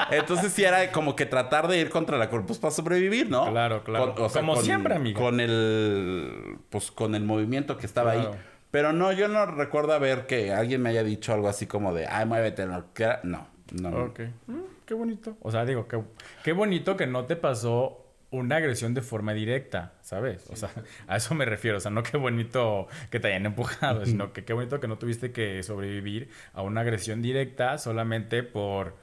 [0.11, 3.49] Entonces sí era como que tratar de ir contra la corpus para sobrevivir, ¿no?
[3.51, 4.15] Claro, claro.
[4.33, 5.19] Como siempre, amiga.
[5.19, 8.31] Con el pues con el movimiento que estaba Claro.
[8.33, 8.39] ahí.
[8.71, 12.05] Pero no, yo no recuerdo haber que alguien me haya dicho algo así como de,
[12.07, 13.19] ay, muévete, lo que era".
[13.23, 13.89] No, no.
[13.89, 14.03] no.
[14.05, 14.19] Ok.
[14.47, 15.35] Mm, qué bonito.
[15.41, 15.99] O sea, digo, qué,
[16.43, 17.98] qué bonito que no te pasó
[18.31, 20.47] una agresión de forma directa, ¿sabes?
[20.49, 20.69] O sea,
[21.07, 21.77] a eso me refiero.
[21.77, 24.97] O sea, no qué bonito que te hayan empujado, sino que qué bonito que no
[24.97, 28.97] tuviste que sobrevivir a una agresión directa solamente por...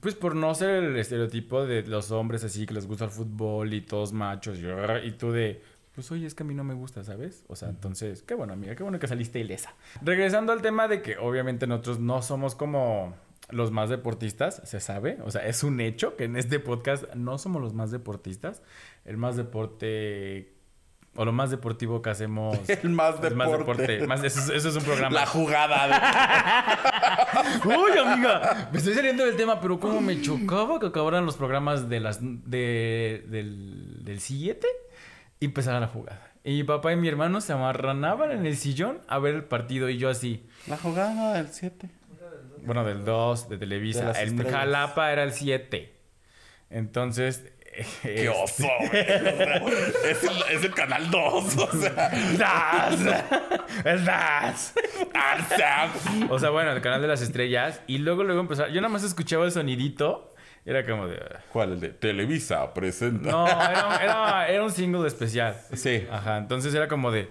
[0.00, 3.74] Pues por no ser el estereotipo de los hombres así que les gusta el fútbol
[3.74, 5.62] y todos machos y, y tú de...
[5.94, 7.44] Pues oye, es que a mí no me gusta, ¿sabes?
[7.48, 9.74] O sea, entonces, qué bueno, amiga, qué bueno que saliste ilesa.
[10.00, 13.14] Regresando al tema de que obviamente nosotros no somos como
[13.50, 15.18] los más deportistas, se sabe.
[15.24, 18.62] O sea, es un hecho que en este podcast no somos los más deportistas.
[19.04, 20.54] El más deporte
[21.14, 22.58] o lo más deportivo que hacemos.
[22.82, 24.06] El más deporte.
[24.06, 25.14] Más- eso, es- eso es un programa.
[25.14, 26.00] La jugada.
[27.66, 31.88] Uy, amiga, me estoy saliendo del tema, pero como me chocaba que acabaran los programas
[31.88, 34.66] de las de, del, del 7
[35.40, 36.28] y empezara la jugada.
[36.44, 39.88] Y mi papá y mi hermano se amarranaban en el sillón a ver el partido
[39.88, 40.46] y yo así.
[40.66, 41.88] La jugada del 7.
[42.64, 44.10] Bueno, del 2, de Televisa.
[44.12, 44.52] estrellas.
[44.52, 45.92] Jalapa era el 7.
[46.70, 47.44] Entonces.
[48.02, 48.68] ¡Qué oso!
[48.78, 49.00] güey.
[49.00, 51.56] O sea, es, el, es el canal 2.
[51.56, 52.10] O sea.
[52.38, 52.98] ¡Das!
[53.84, 54.74] ¡El DAS!
[56.28, 57.80] O sea, bueno, el canal de las estrellas.
[57.86, 58.68] Y luego, luego empezar.
[58.70, 60.28] Yo nada más escuchaba el sonidito.
[60.64, 61.18] Era como de.
[61.52, 61.72] ¿Cuál?
[61.72, 63.30] El de Televisa presenta.
[63.30, 65.56] No, era, era, era un single especial.
[65.72, 66.06] Sí.
[66.10, 67.28] Ajá, entonces era como de,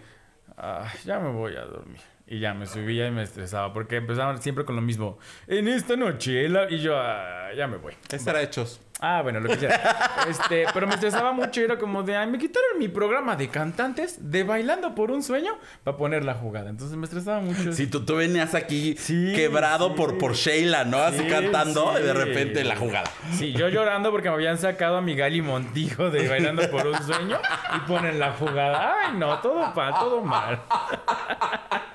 [0.58, 2.02] "Ah, ya me voy a dormir.
[2.32, 5.20] Y ya me subía y me estresaba, porque empezaban siempre con lo mismo.
[5.48, 7.94] En esta noche, la-", y yo, "Ah, ya me voy.
[8.26, 8.80] Era hechos.
[9.04, 10.26] Ah, bueno, lo que sea.
[10.30, 13.50] este, pero me estresaba mucho y era como de, ay, me quitaron mi programa de
[13.50, 16.70] cantantes de Bailando por un Sueño para poner la jugada.
[16.70, 17.74] Entonces me estresaba mucho.
[17.74, 19.94] Si tú, tú venías aquí Sí, quebrado sí.
[19.98, 21.00] por, por Sheila, ¿no?
[21.00, 23.10] Así Sí, cantando y de repente la jugada.
[23.34, 27.02] Sí, yo llorando porque me habían sacado a mi Gali Montijo de Bailando por un
[27.04, 27.40] Sueño
[27.76, 28.96] y ponen la jugada.
[29.02, 30.62] Ay, no, todo mal, todo mal.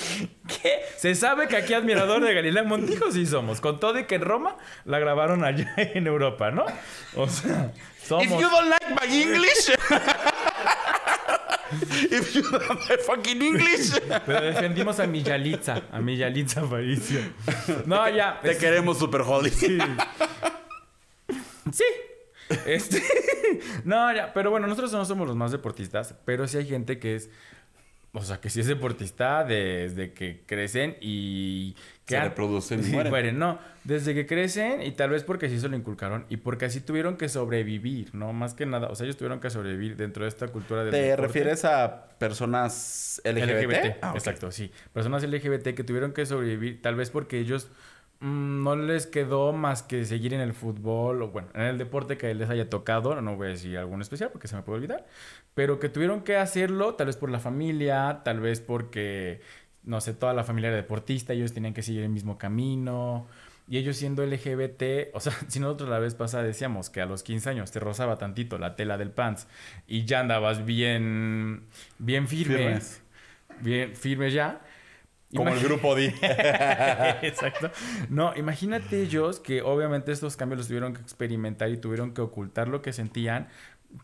[0.48, 0.82] ¿Qué?
[0.96, 3.60] Se sabe que aquí admirador de Galilea Montijo sí somos.
[3.60, 6.64] Con todo y que en Roma la grabaron allá en Europa, ¿no?
[7.16, 7.72] O sea,
[8.04, 8.24] somos...
[8.24, 9.72] If you don't like my English.
[12.10, 13.98] If you don't like fucking English.
[14.26, 17.20] Pero defendimos a mi Yalitza, a mi Yalitza Aparicio.
[17.86, 18.40] No, ya.
[18.42, 19.50] Te este, queremos, Super Holly.
[19.50, 19.78] Sí.
[21.72, 21.84] Sí.
[22.66, 23.02] Este.
[23.84, 24.34] no, ya.
[24.34, 27.30] Pero bueno, nosotros no somos los más deportistas, pero sí hay gente que es.
[28.14, 31.74] O sea, que sí es deportista desde que crecen y...
[32.04, 33.38] Que Se reproducen y mueren.
[33.38, 36.80] No, desde que crecen y tal vez porque sí se lo inculcaron y porque así
[36.82, 38.32] tuvieron que sobrevivir, ¿no?
[38.34, 40.98] Más que nada, o sea, ellos tuvieron que sobrevivir dentro de esta cultura del ¿Te
[41.02, 41.26] deporte.
[41.26, 43.64] refieres a personas LGBT?
[43.64, 44.70] LGBT, Ah, exacto, sí.
[44.92, 47.68] Personas LGBT que tuvieron que sobrevivir, tal vez porque ellos,
[48.22, 52.32] no les quedó más que seguir en el fútbol o bueno, en el deporte que
[52.34, 55.06] les haya tocado, no voy a decir algún especial porque se me puede olvidar,
[55.54, 59.40] pero que tuvieron que hacerlo tal vez por la familia, tal vez porque,
[59.82, 63.26] no sé, toda la familia era deportista, ellos tenían que seguir el mismo camino.
[63.68, 67.22] Y ellos siendo LGBT, o sea, si nosotros la vez pasada decíamos que a los
[67.22, 69.48] 15 años te rozaba tantito la tela del pants
[69.86, 71.64] y ya andabas bien,
[71.98, 73.02] bien firme, Firmes.
[73.60, 74.60] bien firme ya.
[75.34, 76.14] Como el grupo D.
[77.22, 77.70] Exacto.
[78.10, 82.68] No, imagínate ellos que obviamente estos cambios los tuvieron que experimentar y tuvieron que ocultar
[82.68, 83.48] lo que sentían.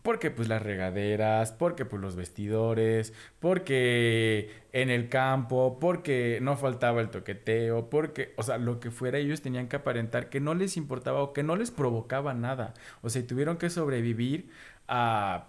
[0.03, 7.01] Porque pues las regaderas, porque pues los vestidores, porque en el campo, porque no faltaba
[7.01, 10.77] el toqueteo, porque, o sea, lo que fuera ellos tenían que aparentar que no les
[10.77, 12.75] importaba o que no les provocaba nada.
[13.01, 14.51] O sea, y tuvieron que sobrevivir
[14.87, 15.47] a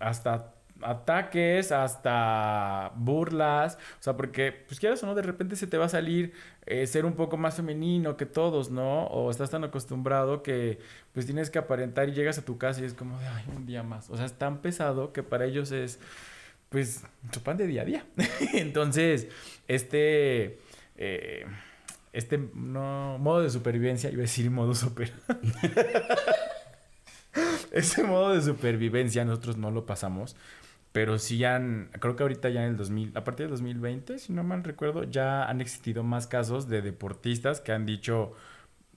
[0.00, 5.78] hasta ataques, hasta burlas, o sea, porque, pues quieras o no, de repente se te
[5.78, 6.32] va a salir
[6.66, 9.06] eh, ser un poco más femenino que todos, ¿no?
[9.06, 10.78] O estás tan acostumbrado que,
[11.12, 13.82] pues tienes que aparentar y llegas a tu casa y es como ay, un día
[13.82, 14.10] más.
[14.10, 15.98] O sea, es tan pesado que para ellos es,
[16.68, 18.06] pues, su pan de día a día.
[18.54, 19.28] Entonces,
[19.68, 20.58] este...
[20.96, 21.46] eh,
[22.16, 25.12] este no, modo de supervivencia, iba a decir modo super.
[27.70, 30.34] Ese modo de supervivencia nosotros no lo pasamos,
[30.96, 34.32] pero sí han, creo que ahorita ya en el 2000, a partir del 2020, si
[34.32, 38.32] no mal recuerdo, ya han existido más casos de deportistas que han dicho,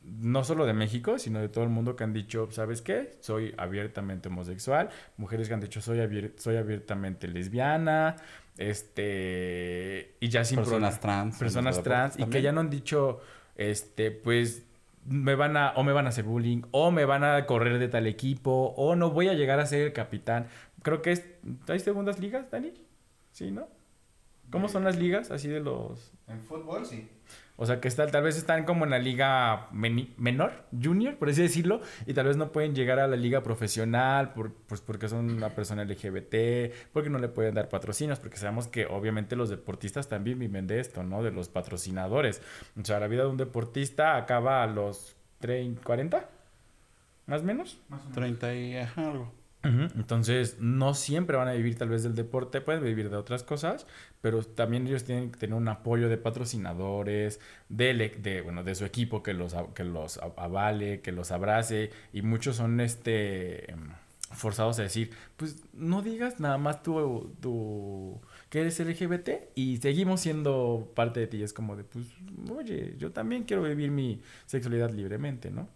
[0.06, 3.18] no solo de México, sino de todo el mundo que han dicho, ¿sabes qué?
[3.20, 8.16] Soy abiertamente homosexual, mujeres que han dicho, soy, abier- soy abiertamente lesbiana,
[8.58, 11.38] este, y ya sin Personas trans.
[11.38, 13.20] personas trans y que ya no han dicho
[13.56, 14.64] este pues
[15.06, 17.88] me van a o me van a hacer bullying o me van a correr de
[17.88, 20.48] tal equipo o no voy a llegar a ser el capitán
[20.84, 21.26] creo que es
[21.68, 22.74] hay segundas ligas Dani
[23.32, 23.68] sí no
[24.52, 27.08] cómo son las ligas así de los En fútbol, sí.
[27.56, 31.30] o sea, que está, tal vez están como en la liga meni- menor, junior, por
[31.30, 35.08] así decirlo, y tal vez no pueden llegar a la liga profesional por, pues porque
[35.08, 39.50] son una persona LGBT, porque no le pueden dar patrocinios, porque sabemos que obviamente los
[39.50, 41.22] deportistas también viven de esto, ¿no?
[41.22, 42.42] De los patrocinadores.
[42.82, 46.28] O sea, la vida de un deportista acaba a los 30, 40,
[47.28, 47.80] más o menos.
[47.90, 48.16] Más o menos.
[48.16, 49.14] 30 y ajá,
[49.62, 53.88] Entonces, no siempre van a vivir tal vez del deporte, pueden vivir de otras cosas,
[54.22, 58.86] pero también ellos tienen que tener un apoyo de patrocinadores, de, de, bueno, de su
[58.86, 63.90] equipo que los, que los avale, que los abrace, y muchos son este em,
[64.32, 70.22] forzados a decir, pues no digas nada más tú, tú que eres LGBT y seguimos
[70.22, 71.44] siendo parte de ti.
[71.44, 72.06] Es como de, pues,
[72.52, 75.68] oye, yo también quiero vivir mi sexualidad libremente, ¿no?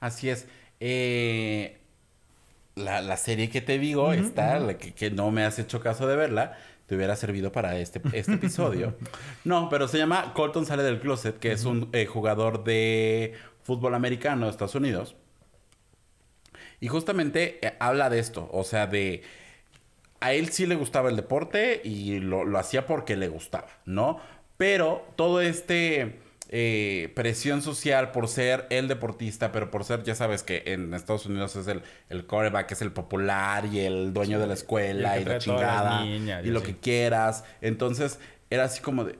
[0.00, 0.46] Así es.
[0.80, 1.80] Eh,
[2.74, 6.06] la, la serie que te digo, esta, la que, que no me has hecho caso
[6.06, 8.96] de verla, te hubiera servido para este, este episodio.
[9.44, 13.94] no, pero se llama Colton sale del closet, que es un eh, jugador de fútbol
[13.94, 15.16] americano de Estados Unidos.
[16.80, 19.22] Y justamente eh, habla de esto, o sea, de...
[20.20, 24.20] A él sí le gustaba el deporte y lo, lo hacía porque le gustaba, ¿no?
[24.56, 26.18] Pero todo este
[26.56, 31.26] eh, presión social por ser el deportista, pero por ser, ya sabes que en Estados
[31.26, 35.24] Unidos es el, el quarterback, es el popular y el dueño de la escuela Y
[35.24, 37.42] la chingada niñas y lo que quieras.
[37.60, 39.18] Entonces era así como de,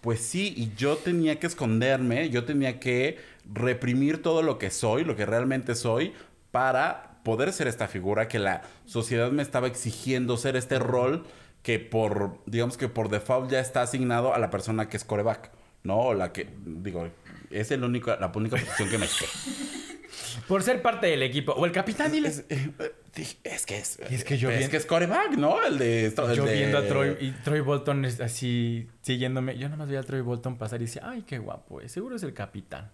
[0.00, 5.04] pues sí, y yo tenía que esconderme, yo tenía que reprimir todo lo que soy,
[5.04, 6.12] lo que realmente soy,
[6.50, 11.24] para poder ser esta figura que la sociedad me estaba exigiendo ser este rol
[11.62, 15.52] que por, digamos que por default ya está asignado a la persona que es coreback,
[15.84, 16.12] ¿no?
[16.14, 17.08] La que, digo,
[17.50, 19.26] es el único, la única posición que me sé.
[20.48, 21.52] Por ser parte del equipo.
[21.52, 22.28] O el capitán, dile.
[22.28, 22.70] Es, eh,
[23.14, 25.64] dije, es que es, Y es que yo es bien- que es coreback, ¿no?
[25.64, 29.56] El de esto, el Yo de- viendo a Troy y Troy Bolton es así siguiéndome.
[29.56, 31.92] Yo nada más veía a Troy Bolton pasar y decía, ay, qué guapo es.
[31.92, 32.90] Seguro es el capitán.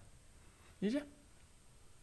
[0.79, 1.03] Y ya.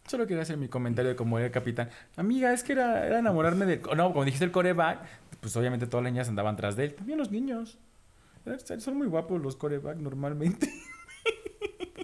[0.07, 1.91] Solo quería hacer mi comentario de cómo era el capitán.
[2.17, 3.77] Amiga, es que era, era enamorarme de...
[3.97, 5.01] No, como dijiste el coreback,
[5.41, 6.95] pues obviamente todas las niñas andaban tras de él.
[6.95, 7.79] También los niños.
[8.79, 10.73] Son muy guapos los coreback normalmente.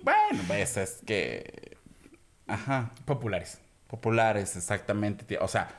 [0.03, 1.79] Bueno, ves, es que...
[2.47, 2.93] Ajá.
[3.07, 3.59] Populares.
[3.87, 5.39] Populares, exactamente.
[5.39, 5.71] O sea,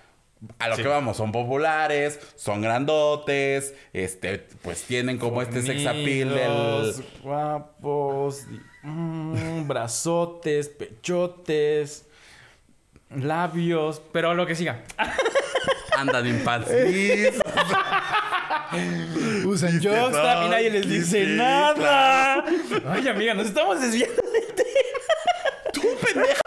[0.58, 0.82] a lo Sí.
[0.82, 7.06] que vamos, son populares, son grandotes, este, pues tienen como este sex appeal del...
[7.21, 8.47] Guapos,
[8.82, 12.08] mm, brazotes, pechotes,
[13.15, 14.84] labios, pero lo que siga.
[15.97, 16.67] Andan en pants.
[19.45, 22.43] Usan jockstrap y nadie les dice Sí, nada.
[22.87, 24.21] Ay, amiga, nos estamos desviando.
[25.73, 26.41] ¡Tú, pendeja!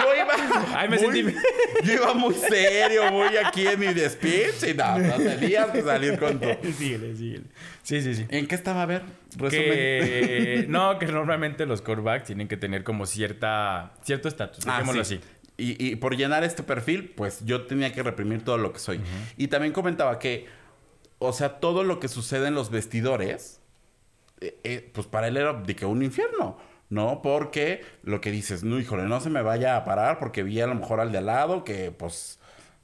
[0.00, 0.76] Yo iba.
[0.78, 1.34] Ay, me muy- sentí-
[1.82, 4.70] Yo iba muy serio, muy aquí en mi despiche.
[4.70, 6.46] Y no, no tenías que salir con tu.
[6.78, 7.44] síguele, síguele.
[7.82, 8.26] Sí, sí, sí.
[8.28, 9.02] ¿En qué estaba a ver?
[9.36, 9.64] Resumen.
[9.68, 15.04] Que, no, que normalmente los quarterbacks tienen que tener como cierta cierto estatus, Ah, dejémoslo
[15.04, 15.16] sí.
[15.16, 15.24] así.
[15.60, 19.00] Y, y por llenar este perfil, pues yo tenía que reprimir todo lo que soy.
[19.36, 20.46] Y también comentaba que,
[21.18, 23.60] o sea, todo lo que sucede en los vestidores,
[24.40, 26.58] eh, eh, pues para él era de que un infierno,
[26.90, 27.22] ¿no?
[27.22, 30.66] Porque lo que dices, no, híjole, no se me vaya a parar porque vi a
[30.66, 32.38] lo mejor al de al lado que, pues,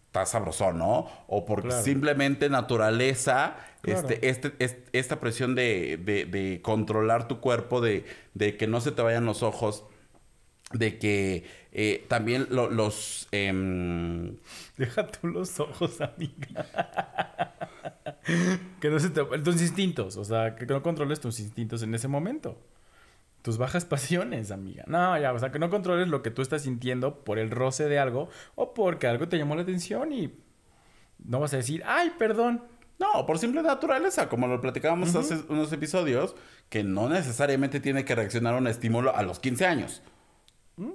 [0.06, 1.08] está sabroso, ¿no?
[1.26, 1.82] O porque Claro.
[1.84, 4.08] simplemente naturaleza, Claro.
[4.08, 8.80] este, este, es- esta presión de, de- de controlar tu cuerpo, de, de que no
[8.80, 9.84] se te vayan los ojos,
[10.72, 13.28] de que eh, también lo- los...
[13.32, 14.36] em,
[14.76, 16.66] Deja tú los ojos, amiga.
[18.80, 19.24] que no se te...
[19.24, 22.58] Tus instintos, o sea, que no controles tus instintos en ese momento.
[23.42, 24.84] Tus bajas pasiones, amiga.
[24.86, 27.88] No, ya, o sea, que no controles lo que tú estás sintiendo por el roce
[27.88, 30.34] de algo o porque algo te llamó la atención y
[31.18, 32.62] no vas a decir, ay, perdón.
[32.98, 36.34] no, por simple naturaleza, como lo platicábamos hace unos episodios,
[36.68, 40.02] que no necesariamente tiene que reaccionar a un estímulo a los 15 años.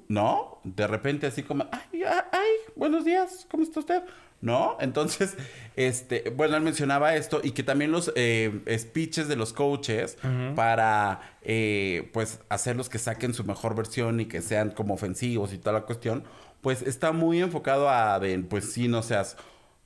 [0.10, 0.60] ¿No?
[0.66, 4.04] De repente así como, ay, ay, buenos días, ¿cómo está usted?
[4.42, 4.78] ¿No?
[4.80, 5.36] Entonces,
[5.76, 10.18] este, bueno, él mencionaba esto y que también los eh, speeches de los coaches
[10.56, 15.58] para, eh, pues, hacerlos que saquen su mejor versión y que sean como ofensivos y
[15.58, 16.24] toda la cuestión,
[16.62, 19.36] pues está muy enfocado a, de, pues, sí, no seas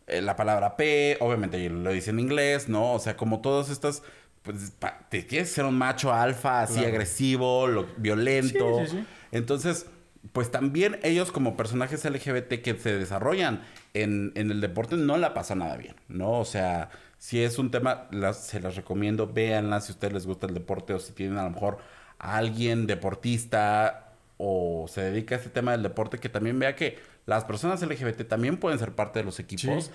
[0.05, 2.93] eh, la palabra P, obviamente lo dice en inglés, ¿no?
[2.93, 4.03] O sea, como todas estas,
[4.43, 4.73] pues,
[5.09, 6.89] te quieres ser un macho alfa, así Claro.
[6.89, 8.81] agresivo, lo- violento.
[8.85, 9.05] Sí, sí, sí.
[9.31, 9.87] Entonces,
[10.31, 13.61] pues también ellos como personajes LGBT que se desarrollan
[13.93, 16.39] en, en el deporte no la pasan nada bien, ¿no?
[16.39, 20.25] O sea, si es un tema, las, se las recomiendo, véanla si a ustedes les
[20.25, 21.77] gusta el deporte o si tienen a lo mejor
[22.19, 26.97] a alguien deportista o se dedica a este tema del deporte, que también vea que
[27.25, 29.91] las personas LGBT también pueden ser parte de los equipos Sí.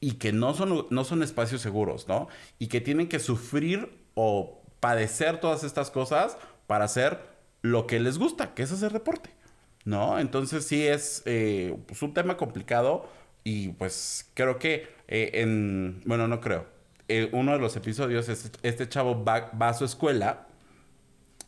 [0.00, 2.28] y que no son, no son espacios seguros, ¿no?
[2.58, 7.20] Y que tienen que sufrir o padecer todas estas cosas para hacer
[7.62, 9.30] lo que les gusta, que es hacer deporte,
[9.84, 10.18] ¿no?
[10.18, 13.08] Entonces sí es eh, pues, un tema complicado
[13.44, 16.66] y pues creo que eh, en, bueno, no creo,
[17.08, 20.46] Eh, uno de los episodios es este chavo va, va a su escuela,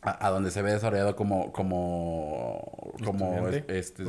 [0.01, 4.03] a, a donde se ve desarrollado como, como, como, este,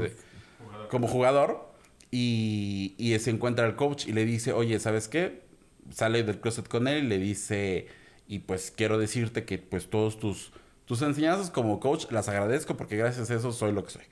[0.90, 1.72] como jugador
[2.10, 5.46] y, y se encuentra el coach y le dice, oye, ¿sabes qué?
[5.90, 7.86] Sale del closet con él y le dice,
[8.28, 10.52] y pues quiero decirte que pues todos tus,
[10.86, 14.02] tus enseñanzas como coach las agradezco porque gracias a eso soy lo que soy.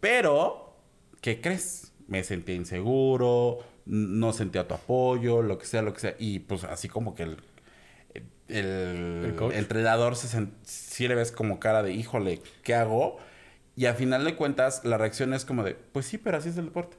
[0.00, 0.74] Pero,
[1.20, 1.92] ¿qué crees?
[2.08, 6.14] Me sentí inseguro, no sentía tu apoyo, lo que sea, lo que sea.
[6.18, 7.36] Y pues así como que el,
[8.48, 9.54] el, ¿El coach?
[9.54, 13.18] entrenador se sent- sí le ves como cara de, híjole, ¿qué hago?
[13.76, 16.56] Y al final de cuentas, la reacción es como de, pues sí, pero así es
[16.58, 16.96] el deporte.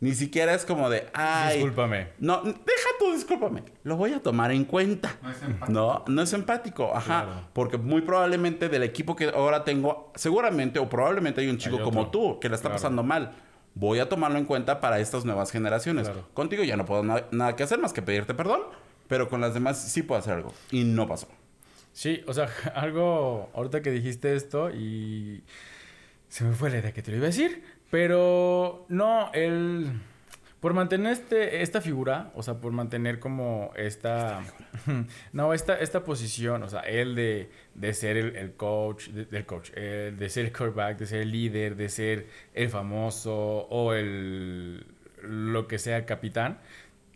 [0.00, 1.54] Ni siquiera es como de, ay.
[1.56, 2.08] Discúlpame.
[2.20, 3.64] No, deja tú, discúlpame.
[3.82, 5.16] Lo voy a tomar en cuenta.
[5.22, 5.72] No es empático.
[5.72, 7.24] No, no es empático, ajá.
[7.24, 7.48] Claro.
[7.52, 11.82] Porque muy probablemente del equipo que ahora tengo, seguramente o probablemente hay un chico Hay
[11.82, 12.76] como tú que la está Claro.
[12.76, 13.34] pasando mal.
[13.74, 16.08] Voy a tomarlo en cuenta para estas nuevas generaciones.
[16.08, 16.28] Claro.
[16.32, 18.60] Contigo ya no puedo na- nada que hacer más que pedirte perdón,
[19.08, 20.52] pero con las demás sí puedo hacer algo.
[20.70, 21.26] Y no pasó.
[21.92, 25.42] Sí, o sea, algo, ahorita que dijiste esto y
[26.28, 29.90] se me fue la idea que te lo iba a decir, pero no, el,
[30.60, 34.42] por mantener este, esta figura, o sea, por mantener como esta,
[35.32, 39.46] no, esta, esta posición, o sea, él de, de ser el, el coach, de- del
[39.46, 43.34] coach, eh, de ser el quarterback, de ser el líder, de ser el famoso
[43.70, 44.84] o el,
[45.22, 46.58] lo que sea, capitán,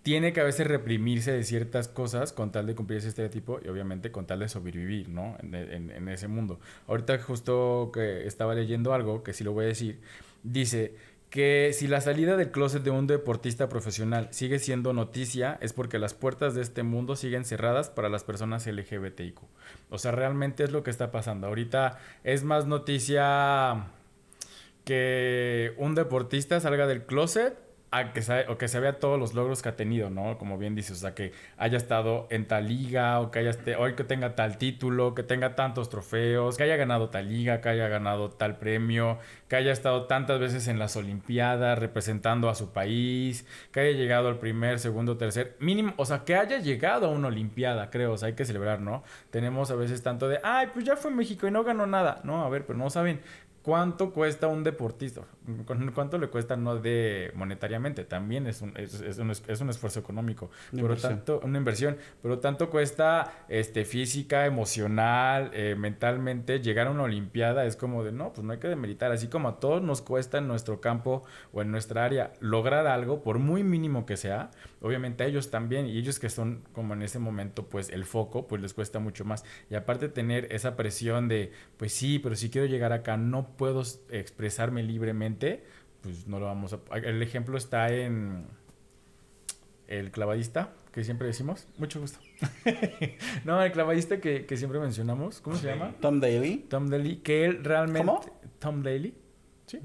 [0.02, 3.68] tiene que a veces reprimirse de ciertas cosas con tal de cumplir ese estereotipo y
[3.68, 5.36] obviamente con tal de sobrevivir, ¿no?
[5.40, 6.58] En, en- en ese mundo.
[6.88, 10.00] Ahorita justo que estaba leyendo algo, que sí lo voy a decir,
[10.42, 10.94] dice
[11.32, 15.98] que si la salida del closet de un deportista profesional sigue siendo noticia es porque
[15.98, 19.38] las puertas de este mundo siguen cerradas para las personas LGBTIQ.
[19.88, 21.46] O sea, realmente es lo que está pasando.
[21.46, 23.86] Ahorita es más noticia
[24.84, 27.56] que un deportista salga del closet
[27.92, 30.38] a que se, o que se vea todos los logros que ha tenido, ¿no?
[30.38, 33.76] Como bien dices, o sea, que haya estado en tal liga o que haya este,
[33.76, 37.68] hoy que tenga tal título, que tenga tantos trofeos, que haya ganado tal liga, que
[37.68, 42.72] haya ganado tal premio, que haya estado tantas veces en las Olimpiadas representando a su
[42.72, 47.10] país, que haya llegado al primer, segundo, tercer, mínimo, o sea, que haya llegado a
[47.10, 49.02] una Olimpiada, creo, o sea, hay que celebrar, ¿no?
[49.30, 52.42] Tenemos a veces tanto de, ay, pues ya fue México y no ganó nada, no,
[52.42, 53.20] a ver, pero no saben
[53.62, 55.22] ¿Cuánto cuesta un deportista?
[55.66, 58.04] ¿Cu- ¿Cuánto le cuesta no de monetariamente?
[58.04, 60.50] También es un, es, es un, es- un esfuerzo económico.
[60.72, 61.96] Una Por tanto, una inversión.
[62.22, 66.60] Pero tanto cuesta este, física, emocional, eh, mentalmente.
[66.60, 69.10] Llegar a una olimpiada es como de, no, pues no hay que demeritar.
[69.12, 73.22] Así como a todos nos cuesta en nuestro campo o en nuestra área lograr algo,
[73.22, 75.86] por muy mínimo que sea, obviamente a ellos también.
[75.86, 79.24] Y ellos que son como en ese momento, pues el foco, pues les cuesta mucho
[79.24, 79.44] más.
[79.70, 83.82] Y aparte tener esa presión de, pues sí, pero si quiero llegar acá, no puedo
[84.10, 85.31] expresarme libremente,
[86.02, 86.80] pues no lo vamos a...
[86.96, 88.46] El ejemplo está en
[89.88, 91.66] el clavadista, que siempre decimos.
[91.78, 92.18] Mucho gusto.
[93.44, 95.94] no, el clavadista que, que siempre mencionamos, ¿cómo se llama?
[96.00, 96.66] Tom Daly.
[96.68, 98.06] Tom Daly, que él realmente...
[98.06, 98.20] ¿Cómo?
[98.58, 99.14] Tom Daly.
[99.66, 99.80] Sí.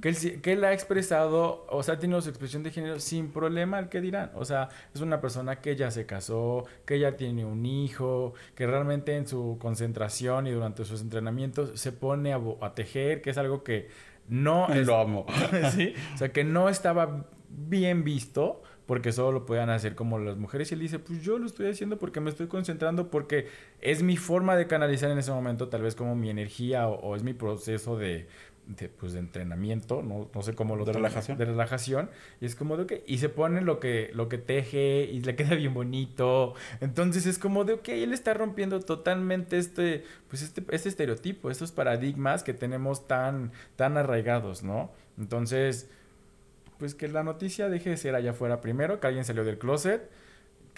[0.00, 2.98] que, él, sí- que él ha expresado, o sea, ha tenido su expresión de género
[2.98, 4.32] sin problema el que dirán.
[4.34, 8.66] O sea, es una persona que ya se casó, que ya tiene un hijo, que
[8.66, 13.62] realmente en su concentración y durante sus entrenamientos se pone a tejer, que es algo
[13.62, 13.88] que
[14.28, 15.26] no es, Lo amo.
[15.72, 20.38] sí, o sea, que no estaba bien visto porque solo lo podían hacer como las
[20.38, 23.46] mujeres y él dice, pues yo lo estoy haciendo porque me estoy concentrando porque
[23.82, 27.14] es mi forma de canalizar en ese momento, tal vez como mi energía o, o
[27.14, 28.28] es mi proceso de,
[28.68, 31.38] de, pues, de entrenamiento, no, no sé cómo lo De relajación.
[31.38, 32.10] De relajación.
[32.40, 35.34] Y es como de, ok, y se pone lo que, lo que teje y le
[35.36, 36.54] queda bien bonito.
[36.80, 41.72] Entonces es como de, ok, él está rompiendo totalmente este, pues este, este estereotipo, estos
[41.72, 44.90] paradigmas que tenemos tan, tan arraigados, ¿no?
[45.16, 45.88] Entonces,
[46.78, 50.10] pues que la noticia deje de ser allá afuera primero, que alguien salió del closet,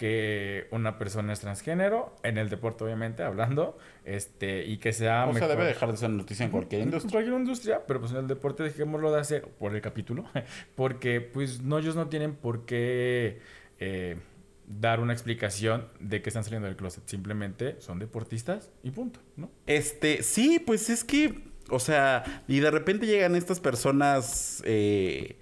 [0.01, 5.33] que una persona es transgénero, en el deporte obviamente, hablando, este, y que sea O
[5.33, 5.49] sea, mejor.
[5.49, 7.11] debe dejar de ser noticia en cualquier En industria.
[7.11, 10.25] cualquier industria, pero pues en el deporte dejémoslo de hacer por el capítulo,
[10.75, 13.41] porque pues no, ellos no tienen por qué
[13.79, 14.17] eh,
[14.65, 19.51] dar una explicación de que están saliendo del closet, simplemente son deportistas y punto, ¿no?
[19.67, 25.37] Este, sí, pues es que, o sea, y de repente llegan estas personas, eh,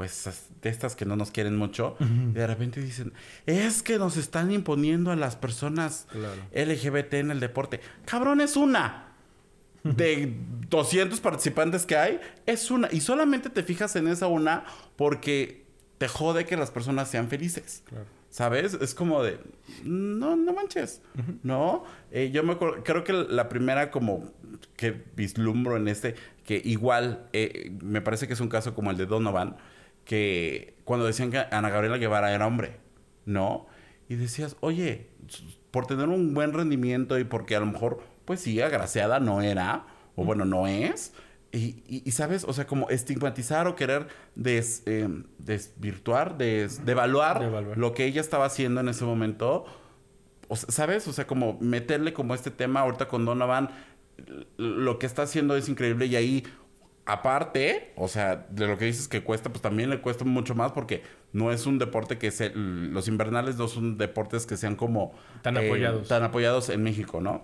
[0.00, 3.12] pues de estas que no nos quieren mucho, y de repente dicen,
[3.44, 6.40] es que nos están imponiendo a las personas Claro.
[6.54, 7.82] LGBT en el deporte.
[8.06, 9.12] Cabrón, es una.
[9.84, 10.34] De
[10.70, 12.88] 200 participantes que hay, es una.
[12.90, 14.64] Y solamente te fijas en esa una
[14.96, 15.66] porque
[15.98, 17.82] te jode que las personas sean felices.
[17.86, 18.06] Claro.
[18.30, 18.72] ¿Sabes?
[18.80, 19.38] Es como de,
[19.84, 21.02] no, no manches,
[21.42, 21.84] ¿no?
[22.10, 24.30] Eh, yo me acuerdo, creo que la primera como
[24.76, 26.14] que vislumbro en este,
[26.46, 29.56] que igual, eh, me parece que es un caso como el de Donovan,
[30.10, 32.78] que cuando decían que Ana Gabriela Guevara era hombre,
[33.26, 33.68] ¿no?
[34.08, 35.06] Y decías, oye,
[35.70, 39.86] por tener un buen rendimiento y porque a lo mejor, pues sí, agraciada no era,
[40.16, 41.12] o bueno, no es.
[41.52, 45.08] Y, y- y, sabes, o sea, como estigmatizar o querer des, eh,
[45.38, 47.78] desvirtuar, des- devaluar Devaluar.
[47.78, 49.64] lo que ella estaba haciendo en ese momento.
[50.48, 51.06] O sea, ¿Sabes?
[51.06, 53.70] O sea, como meterle como este tema ahorita con Donovan,
[54.56, 56.44] lo que está haciendo es increíble y ahí,
[57.06, 60.72] aparte, o sea, de lo que dices que cuesta, pues también le cuesta mucho más
[60.72, 62.50] porque no es un deporte que se...
[62.54, 65.14] Los invernales no son deportes que sean como...
[65.42, 66.08] Tan apoyados.
[66.08, 67.42] Tan apoyados en México, ¿no?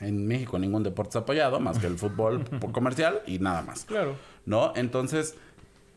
[0.00, 3.86] En México ningún deporte es apoyado más que el fútbol comercial y nada más.
[3.86, 4.14] Claro.
[4.46, 4.72] ¿no?
[4.76, 5.34] Entonces,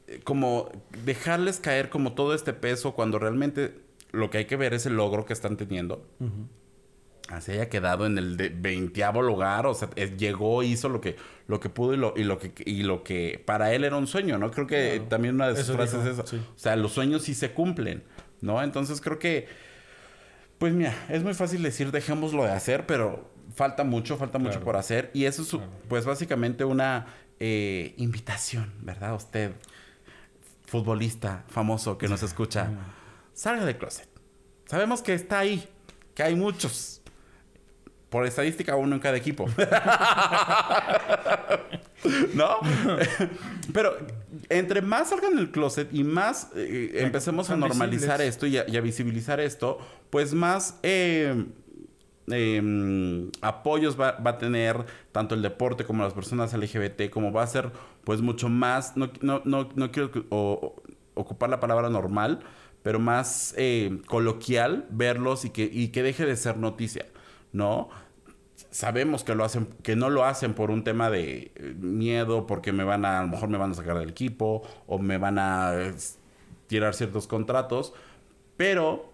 [0.08, 0.70] eh, como
[1.06, 3.80] dejarles caer como todo este peso cuando realmente
[4.12, 6.04] lo que hay que ver es el logro que están teniendo.
[7.30, 11.16] Así haya quedado en el de veinteavo lugar, o sea, llegó, hizo lo que,
[11.48, 14.08] lo que pudo y lo, y lo que, y lo que para él era un
[14.08, 14.50] sueño, ¿no?
[14.50, 15.10] Creo que Claro.
[15.10, 16.28] también una de sus Eso frases dijo, es eso.
[16.28, 16.38] sí.
[16.56, 18.04] O sea, los sueños sí se cumplen,
[18.42, 18.62] ¿no?
[18.64, 19.48] Entonces creo que,
[20.58, 24.76] pues mira, es muy fácil decir dejémoslo de hacer, pero falta mucho, falta mucho por
[24.76, 25.12] hacer.
[25.14, 25.68] Y eso es, Claro.
[25.88, 27.06] pues básicamente una
[27.40, 29.14] eh, invitación, ¿verdad?
[29.16, 29.52] Usted,
[30.66, 32.70] futbolista famoso que nos escucha,
[33.34, 34.08] salga del closet.
[34.66, 35.68] Sabemos que está ahí,
[36.14, 36.99] que hay muchos.
[38.10, 39.46] Por estadística, uno en cada equipo.
[42.34, 42.58] ¿No?
[43.74, 43.98] Pero
[44.50, 48.36] entre más salgan del closet y más eh, empecemos a normalizar visibles.
[48.36, 49.78] esto y a, y a visibilizar esto,
[50.10, 51.46] pues más eh,
[52.32, 57.44] eh, apoyos va, va a tener tanto el deporte como las personas LGBT, como va
[57.44, 57.70] a ser
[58.06, 60.82] pues mucho más, no, no, no, no quiero o-
[61.16, 62.40] ocupar la palabra normal,
[62.82, 67.06] pero más eh, coloquial verlos y que, y que deje de ser noticia,
[67.52, 67.90] ¿no?
[68.72, 72.72] sabemos que lo hacen, que no lo hacen por un tema de eh, miedo, porque
[72.72, 75.40] me van a, a lo mejor me van a sacar del equipo, o me van
[75.40, 75.74] a
[76.68, 77.94] tirar ciertos contratos,
[78.58, 79.12] pero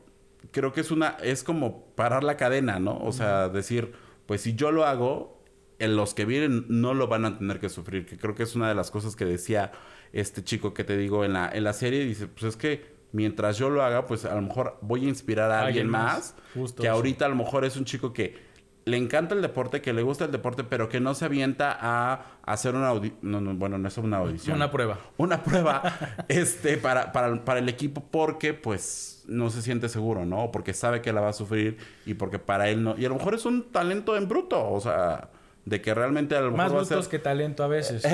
[0.52, 2.98] creo que es una, es como parar la cadena, ¿no?
[3.00, 3.94] O sea, decir,
[4.26, 5.36] pues si yo lo hago,
[5.78, 8.56] en los que vienen no lo van a tener que sufrir, que creo que es
[8.56, 9.74] una de las cosas que decía
[10.14, 13.58] este chico que te digo en la, en la serie, dice, pues es que mientras
[13.58, 16.14] yo lo haga, pues a lo mejor voy a inspirar a alguien, Alguien más.
[16.14, 16.96] más, Justo que eso.
[16.96, 18.54] ahorita a lo mejor es un chico que
[18.84, 22.26] le encanta el deporte, que le gusta el deporte, pero que no se avienta a
[22.44, 23.18] hacer una audición.
[23.24, 24.58] No, no, bueno, no es una audición.
[24.58, 25.00] Una prueba.
[25.18, 25.82] Una prueba
[26.28, 30.52] este, para, para, para el equipo porque, pues, no se siente seguro, ¿no?
[30.52, 32.96] Porque sabe que la va a sufrir y porque para él no...
[32.98, 35.30] Y a lo mejor es un talento en bruto, o sea
[35.66, 37.12] de que realmente a lo Más mejor a gustos ser...
[37.12, 38.04] que talento a veces.
[38.04, 38.10] de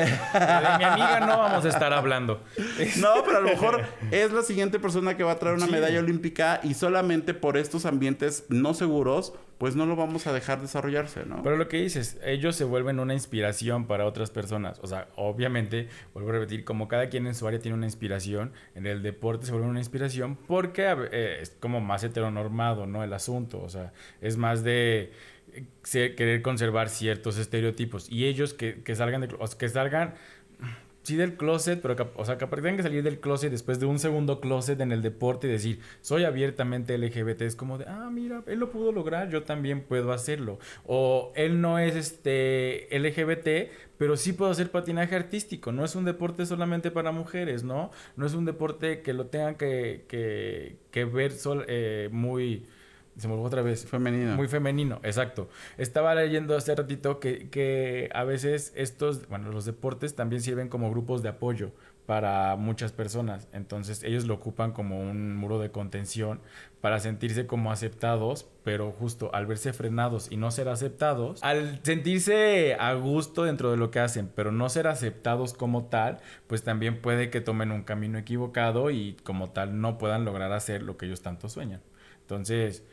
[0.78, 2.42] mi amiga no vamos a estar hablando.
[2.98, 3.82] No, pero a lo mejor
[4.12, 5.72] es la siguiente persona que va a traer una Sí.
[5.72, 10.60] medalla olímpica y solamente por estos ambientes no seguros, pues no lo vamos a dejar
[10.60, 11.44] desarrollarse, ¿no?
[11.44, 14.80] Pero lo que dices, ellos se vuelven una inspiración para otras personas.
[14.82, 18.54] O sea, obviamente, vuelvo a repetir, como cada quien en su área tiene una inspiración,
[18.74, 23.04] en el deporte se vuelve una inspiración porque eh, es como más heteronormado, ¿no?
[23.04, 23.62] El asunto.
[23.62, 25.12] O sea, es más de
[25.84, 28.10] querer conservar ciertos estereotipos.
[28.10, 30.16] Y ellos que, que salgan de, que salgan
[31.04, 33.88] sí del closet, pero que, o sea, que tengan que salir del closet después de
[33.88, 38.10] un segundo closet en el deporte y decir, soy abiertamente LGBT, es como de, ah,
[38.12, 40.60] mira, él lo pudo lograr, yo también puedo hacerlo.
[40.86, 46.06] O él no es este LGBT, pero sí puedo hacer patinaje artístico, no es un
[46.06, 47.92] deporte solamente para mujeres, ¿no?
[48.16, 52.68] No es un deporte que lo tengan que, que, que ver sol- eh, muy...
[53.18, 53.86] Se me olvidó otra vez.
[53.86, 54.36] Femenino.
[54.36, 55.50] Muy femenino, exacto.
[55.78, 60.90] Estaba leyendo hace ratito que, que a veces estos, bueno, los deportes también sirven como
[60.90, 61.72] grupos de apoyo
[62.06, 63.48] para muchas personas.
[63.54, 66.42] Entonces ellos lo ocupan como un muro de contención
[66.82, 72.76] para sentirse como aceptados, pero justo al verse frenados y no ser aceptados, al sentirse
[72.80, 77.02] a gusto dentro de lo que hacen, pero no ser aceptados como tal, pues también
[77.02, 81.06] puede que tomen un camino equivocado y como tal no puedan lograr hacer lo que
[81.06, 81.82] ellos tanto sueñan.
[82.22, 82.84] Entonces,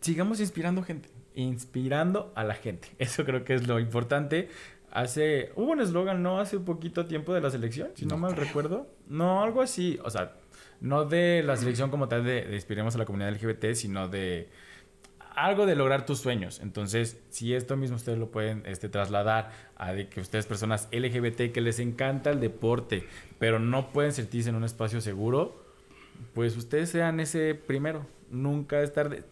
[0.00, 2.88] sigamos inspirando gente, inspirando a la gente.
[2.98, 4.48] Eso creo que es lo importante.
[4.90, 6.40] Hace, hubo un eslogan, ¿no?
[6.40, 8.86] Hace un poquito tiempo de la selección, si no, mal recuerdo.
[9.08, 9.98] No, algo así.
[10.04, 10.32] O sea,
[10.80, 14.48] no de la selección como tal de, de inspiremos a la comunidad LGBT, sino de
[15.36, 16.60] algo de lograr tus sueños.
[16.60, 21.52] Entonces, si esto mismo ustedes lo pueden este, trasladar a de que ustedes personas LGBT
[21.52, 23.06] que les encanta el deporte,
[23.38, 25.62] pero no pueden sentirse en un espacio seguro,
[26.32, 28.06] pues ustedes sean ese primero.
[28.30, 29.24] Nunca es tarde.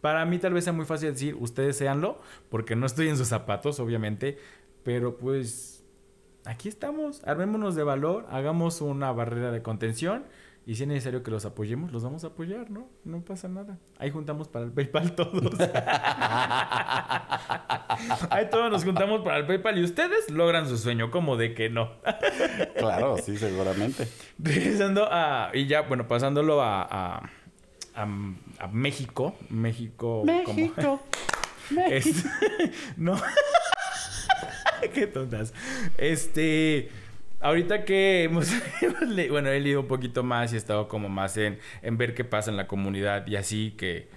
[0.00, 2.20] Para mí tal vez sea muy fácil decir, ustedes seanlo,
[2.50, 4.38] porque no estoy en sus zapatos, obviamente,
[4.82, 5.84] pero pues
[6.44, 10.24] aquí estamos, armémonos de valor, hagamos una barrera de contención
[10.66, 12.88] y si es necesario que los apoyemos, los vamos a apoyar, ¿no?
[13.04, 13.78] No pasa nada.
[13.98, 15.60] Ahí juntamos para el PayPal todos.
[18.30, 21.68] Ahí todos nos juntamos para el PayPal y ustedes logran su sueño, como de que
[21.68, 21.90] no.
[22.78, 24.08] Claro, sí, seguramente.
[24.38, 25.50] Regresando a.
[25.52, 26.88] Y ya, bueno, pasándolo a.
[26.90, 27.30] a,
[27.94, 28.06] a-
[28.58, 29.34] a México.
[29.50, 30.24] México.
[30.44, 31.00] como-
[31.90, 32.24] Es-
[32.96, 33.16] no.
[34.94, 35.54] Qué tontas.
[35.98, 36.90] Este.
[37.40, 38.48] Ahorita que hemos,
[39.28, 42.24] bueno, he leído un poquito más y he estado como más en, en ver qué
[42.24, 44.08] pasa en la comunidad y así que,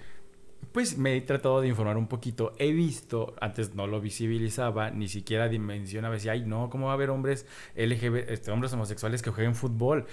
[0.72, 2.54] pues me he tratado de informar un poquito.
[2.58, 6.94] He visto, antes no lo visibilizaba, ni siquiera dimensionaba, decía, ay no, ¿cómo va a
[6.94, 7.44] haber hombres
[7.76, 10.06] LGBT, este, hombres homosexuales que jueguen fútbol?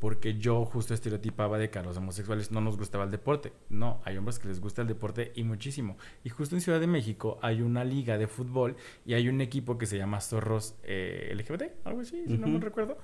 [0.00, 3.52] Porque yo justo estereotipaba de que a los homosexuales no nos gustaba el deporte.
[3.68, 5.96] No, hay hombres que les gusta el deporte y muchísimo.
[6.24, 9.76] Y justo en Ciudad de México hay una liga de fútbol y hay un equipo
[9.78, 12.96] que se llama Zorros eh, LGBT, algo así, si no me recuerdo.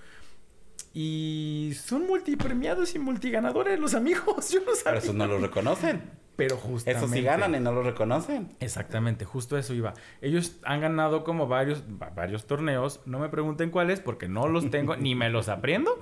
[0.94, 4.51] Y son multipremiados y multiganadores los amigos.
[4.53, 4.99] Yo no Pero sabía.
[5.01, 6.03] esos no lo reconocen.
[6.37, 6.91] Pero justamente.
[7.05, 8.55] Esos sí ganan y no lo reconocen.
[8.61, 9.95] Exactamente, justo eso iba.
[10.20, 13.01] Ellos han ganado como varios, va- varios torneos.
[13.07, 15.99] No me pregunten cuáles porque no los tengo ni me los aprendo.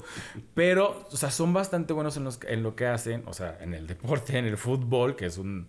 [0.54, 3.22] Pero, o sea, son bastante buenos en, los, en lo que hacen.
[3.26, 5.68] O sea, en el deporte, en el fútbol, que es un...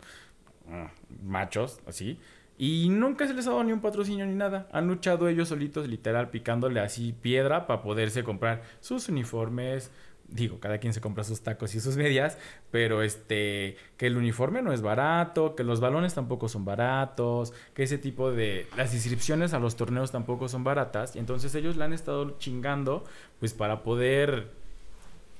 [0.72, 0.89] ah,
[1.24, 2.20] machos, así.
[2.57, 4.68] Y nunca se les ha dado ni un patrocinio ni nada.
[4.72, 9.91] Han luchado ellos solitos, literal, picándole así piedra para poderse comprar sus uniformes.
[10.28, 12.38] Digo, cada quien se compra sus tacos y sus medias,
[12.71, 17.84] pero este, que el uniforme no es barato, que los balones tampoco son baratos, que
[17.84, 21.86] ese tipo de, las inscripciones a los torneos tampoco son baratas, y entonces ellos la
[21.86, 23.03] han estado chingando,
[23.39, 24.51] pues para poder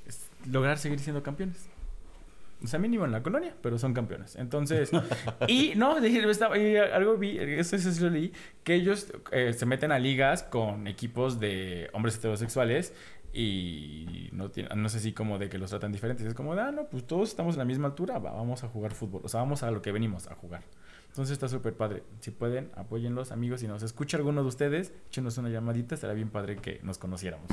[0.08, 1.68] es, lograr seguir siendo campeones.
[2.64, 4.36] O sea, mínimo en la colonia, pero son campeones.
[4.38, 4.90] Entonces,
[5.48, 8.34] y no, y algo vi, eso, sí lo leí,
[8.64, 12.94] que ellos eh, se meten a ligas con equipos de hombres heterosexuales
[13.36, 16.26] y no, tienen, no sé si como de que los tratan diferentes.
[16.26, 18.70] Es como, de, ah, no, pues todos estamos en la misma altura, va, vamos a
[18.70, 19.22] jugar fútbol.
[19.26, 20.62] O sea, vamos a lo que venimos a jugar.
[21.08, 22.04] Entonces está súper padre.
[22.20, 23.60] Si pueden, apóyenlos, amigos.
[23.60, 25.98] Si nos escucha alguno de ustedes, échenos una llamadita.
[25.98, 27.48] Será bien padre que nos conociéramos.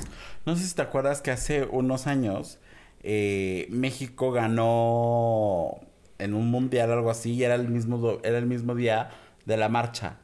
[0.47, 2.59] No sé si te acuerdas que hace unos años
[3.03, 5.81] eh, México ganó
[6.19, 9.11] en un mundial o algo así y era el mismo era el mismo día
[9.45, 10.19] de la marcha.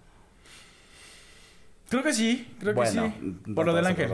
[1.88, 3.36] Creo que sí, creo bueno, que sí.
[3.46, 4.10] no Por lo del ángel.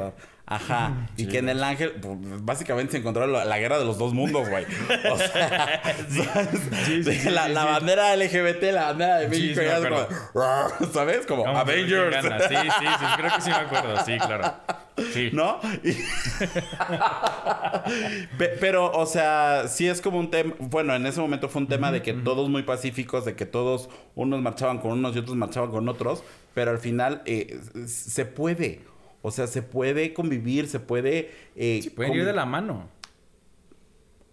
[0.46, 1.08] Ajá.
[1.16, 4.12] Y que en el ángel, pues, básicamente se encontró la, la guerra de los dos
[4.12, 4.66] mundos, güey.
[5.10, 5.80] O sea,
[7.30, 11.26] la, la bandera LGBT, la bandera de México, me como, ¿sabes?
[11.26, 12.16] Como Avengers.
[12.48, 14.54] Sí, sí, sí, creo que sí me acuerdo, sí, claro.
[15.12, 15.30] Sí.
[15.32, 15.58] ¿No?
[15.82, 15.96] Y-
[18.60, 20.54] Pero, o sea, sí es como un tema.
[20.58, 23.88] Bueno, en ese momento fue un tema de que todos muy pacíficos, de que todos
[24.14, 26.22] unos marchaban con unos y otros marchaban con otros,
[26.54, 28.82] pero al final eh, se puede.
[29.26, 31.30] O sea, se puede convivir, se puede.
[31.56, 32.88] Eh, Sí, pueden ir de la mano.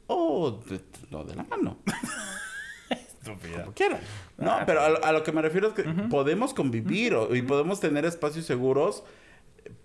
[0.07, 1.77] Oh, de- no, de la mano.
[2.89, 3.61] Estúpida.
[3.61, 4.01] Como quieran.
[4.37, 7.33] No, Ah, pero a, lo- a lo que me refiero es que podemos convivir o-
[7.33, 9.03] y podemos tener espacios seguros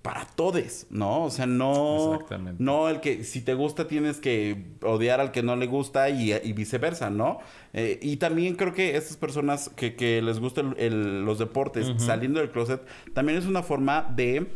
[0.03, 1.25] para todos, ¿no?
[1.25, 2.61] O sea, no, Exactamente.
[2.65, 6.33] no el que si te gusta tienes que odiar al que no le gusta y,
[6.33, 7.39] y viceversa, ¿no?
[7.75, 10.75] Eh, y también creo que estas personas que, que les gustan
[11.25, 12.81] los deportes saliendo del closet
[13.15, 14.47] también es una forma de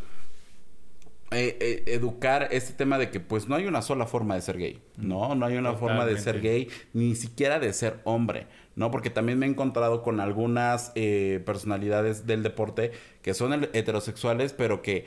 [1.33, 4.57] eh, eh, educar este tema de que pues no hay una sola forma de ser
[4.57, 5.33] gay, ¿no?
[5.33, 8.91] No hay una forma de ser gay, ni siquiera de ser hombre, ¿no?
[8.91, 14.81] Porque también me he encontrado con algunas eh, personalidades del deporte que son heterosexuales, pero
[14.81, 15.05] que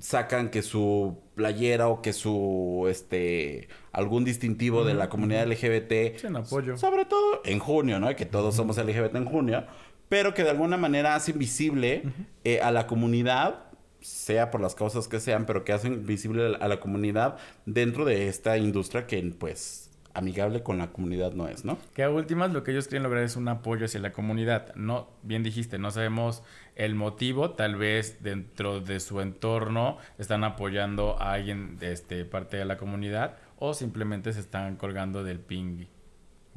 [0.00, 6.78] sacan que su playera o que su, este, algún distintivo de la comunidad LGBT, apoyo.
[6.78, 8.14] sobre todo en junio, ¿no?
[8.16, 9.64] Que todos somos LGBT en junio,
[10.08, 12.02] pero que de alguna manera hacen visible
[12.44, 13.65] eh, a la comunidad,
[14.00, 18.28] sea por las causas que sean, pero que hacen visible a la comunidad dentro de
[18.28, 21.78] esta industria que, pues, amigable con la comunidad no es, ¿no?
[21.94, 24.74] Que a últimas lo que ellos quieren lograr es un apoyo hacia la comunidad.
[24.74, 26.42] No, bien dijiste, no sabemos
[26.74, 32.56] el motivo, tal vez dentro de su entorno están apoyando a alguien de este parte
[32.56, 35.86] de la comunidad o simplemente se están colgando del ping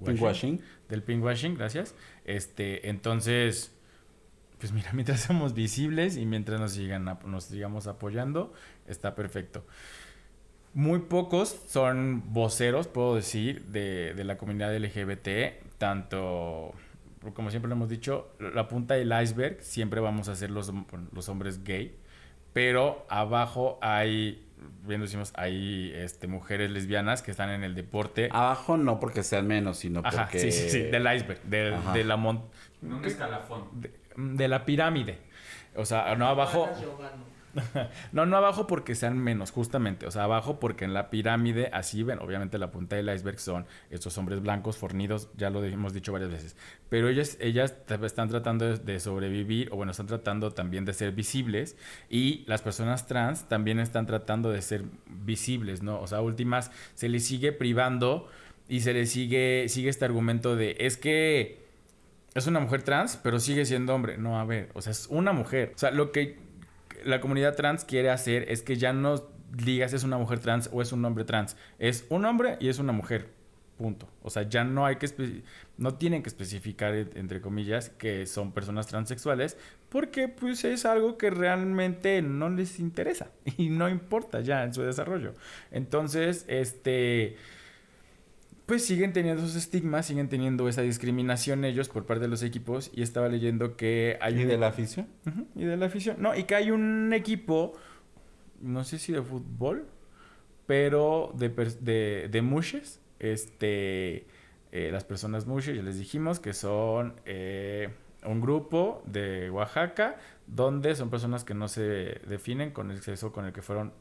[0.05, 0.61] Pinkwashing.
[0.87, 1.93] Del pinkwashing, gracias.
[2.25, 3.75] Este, entonces
[4.59, 8.53] pues mira, mientras somos visibles y mientras nos sigan nos sigamos apoyando,
[8.87, 9.65] está perfecto.
[10.73, 16.73] Muy pocos son voceros, puedo decir, de, de la comunidad LGBT, tanto,
[17.33, 20.71] como siempre lo hemos dicho, la punta del iceberg siempre vamos a ser los,
[21.11, 21.95] los hombres gay,
[22.53, 24.45] pero abajo hay,
[24.85, 28.29] bien decimos, hay este, mujeres lesbianas que están en el deporte.
[28.31, 30.37] Abajo no porque sean menos, sino Ajá, porque...
[30.39, 31.93] sí, sí, sí, del iceberg, de, Ajá.
[31.93, 32.43] de la mon-
[32.83, 33.69] En un escalafón.
[33.81, 35.19] de, de la pirámide.
[35.75, 36.67] O sea, no abajo.
[38.11, 40.05] No, no abajo porque sean menos, justamente.
[40.05, 43.65] O sea, abajo porque en la pirámide, así ven, obviamente la punta del iceberg son
[43.89, 46.55] estos hombres blancos, fornidos, ya lo hemos dicho varias veces.
[46.89, 51.11] Pero ellas, ellas están tratando de, de sobrevivir, o bueno, están tratando también de ser
[51.11, 51.75] visibles.
[52.07, 55.99] Y las personas trans también están tratando de ser visibles, ¿no?
[55.99, 58.27] O sea, últimas, se les sigue privando
[58.67, 61.68] y se les sigue, sigue este argumento de, es que
[62.35, 64.17] es una mujer trans, pero sigue siendo hombre.
[64.17, 65.71] No, a ver, o sea, es una mujer.
[65.75, 66.37] O sea, lo que
[67.03, 70.81] la comunidad trans quiere hacer es que ya no digas es una mujer trans o
[70.81, 71.55] es un hombre trans.
[71.79, 73.27] Es un hombre y es una mujer.
[73.77, 74.09] Punto.
[74.23, 75.41] O sea, ya no hay que
[75.77, 79.55] no tienen que especificar entre comillas que son personas transexuales
[79.87, 84.81] porque pues es algo que realmente no les interesa y no importa ya en su
[84.81, 85.33] desarrollo.
[85.71, 87.37] Entonces, este
[88.69, 92.91] pues siguen teniendo esos estigmas, siguen teniendo esa discriminación ellos por parte de los equipos
[92.93, 95.07] y estaba leyendo que hay ¿Y un- de la afición?
[95.55, 96.17] Y de la afición.
[96.19, 97.73] No, y que hay un equipo,
[98.61, 99.87] no sé si de fútbol,
[100.67, 101.49] pero de,
[101.81, 103.01] de, de mushes.
[103.19, 104.27] Este,
[104.71, 107.89] eh, las personas mushes, ya les dijimos que son eh,
[108.23, 110.17] un grupo de Oaxaca,
[110.47, 113.91] donde son personas que no se definen con el sexo con el que fueron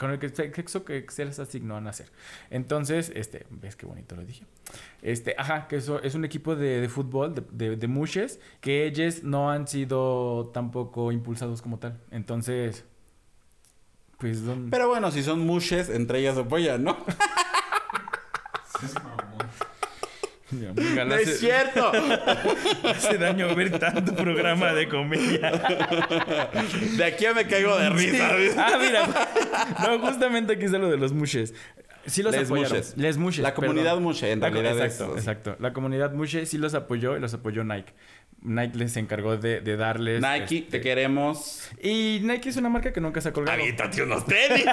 [0.00, 2.10] con el que, sexo que se les asignó a nacer.
[2.48, 4.46] Entonces, este, ves qué bonito lo dije.
[5.02, 8.86] Este, ajá, que eso es un equipo de, de fútbol, de, de, de mushes, que
[8.86, 12.00] ellos no han sido tampoco impulsados como tal.
[12.10, 12.84] Entonces,
[14.18, 16.96] pues, ¿dónde- Pero bueno, si son mushes, entre ellas se apoyan, ¿no?
[20.50, 21.92] Amiga, ¡No es cierto!
[22.84, 25.50] hace daño ver tanto programa de comedia.
[26.96, 28.30] De aquí me caigo de risa.
[28.58, 29.06] ah, mira.
[29.82, 31.54] No, justamente aquí está lo de los mushes.
[32.06, 32.72] Sí los Les apoyaron.
[32.78, 32.94] mushes.
[32.96, 33.42] Les mushes.
[33.42, 34.02] La comunidad perdón.
[34.04, 35.56] mushe, en La realidad Exacto, exacto.
[35.60, 37.92] La comunidad mushe sí los apoyó y los apoyó Nike.
[38.42, 40.22] Nike les encargó de, de darles...
[40.22, 41.70] Nike, este, te queremos.
[41.82, 43.58] Y Nike es una marca que nunca se ha colgado.
[43.58, 44.64] Aviéntate unos tenis.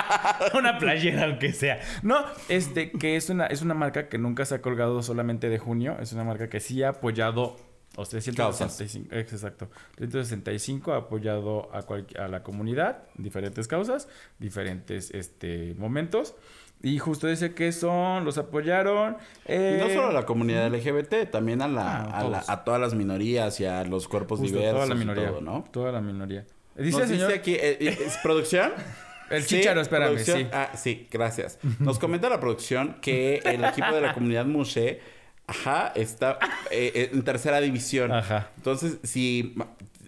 [0.54, 1.80] una playera, aunque sea.
[2.02, 5.58] No, este, que es una, es una marca que nunca se ha colgado solamente de
[5.58, 5.96] junio.
[6.00, 7.56] Es una marca que sí ha apoyado.
[7.96, 9.68] O sea, 365, ex- exacto.
[9.96, 16.34] 365 ha apoyado a, cual- a la comunidad, diferentes causas, diferentes este, momentos.
[16.82, 19.14] Y justo dice que son, los apoyaron.
[19.46, 22.50] Y eh, no solo a la comunidad LGBT, también a, la, Ah, a, la- todos.
[22.50, 24.76] a todas las minorías y a los cuerpos justo diversos.
[24.82, 25.28] toda la minoría.
[25.30, 25.64] todo, ¿no?
[25.72, 26.44] Toda la minoría.
[26.76, 28.72] Dice Nos el señor- dice aquí, eh, eh, ¿es producción?
[29.28, 30.46] El Sí, chícharo, espérame, sí.
[30.52, 31.58] Ah, sí, gracias.
[31.80, 35.00] Nos comenta la producción que el equipo de la comunidad Mushe,
[35.46, 36.38] ajá, está
[36.70, 38.12] eh, eh, en tercera división.
[38.12, 38.50] Ajá.
[38.56, 39.54] Entonces, si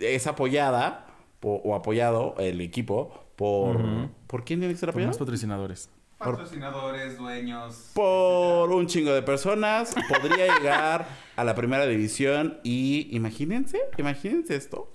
[0.00, 1.06] es apoyada
[1.40, 3.78] po- o apoyado el equipo por...
[4.26, 5.10] ¿Por quién tiene que ser Por apoyado?
[5.10, 5.90] más patrocinadores.
[6.18, 7.90] Patrocinadores, dueños.
[7.94, 9.94] Por un chingo de personas.
[10.08, 14.90] Podría llegar a la primera división y imagínense, imagínense esto.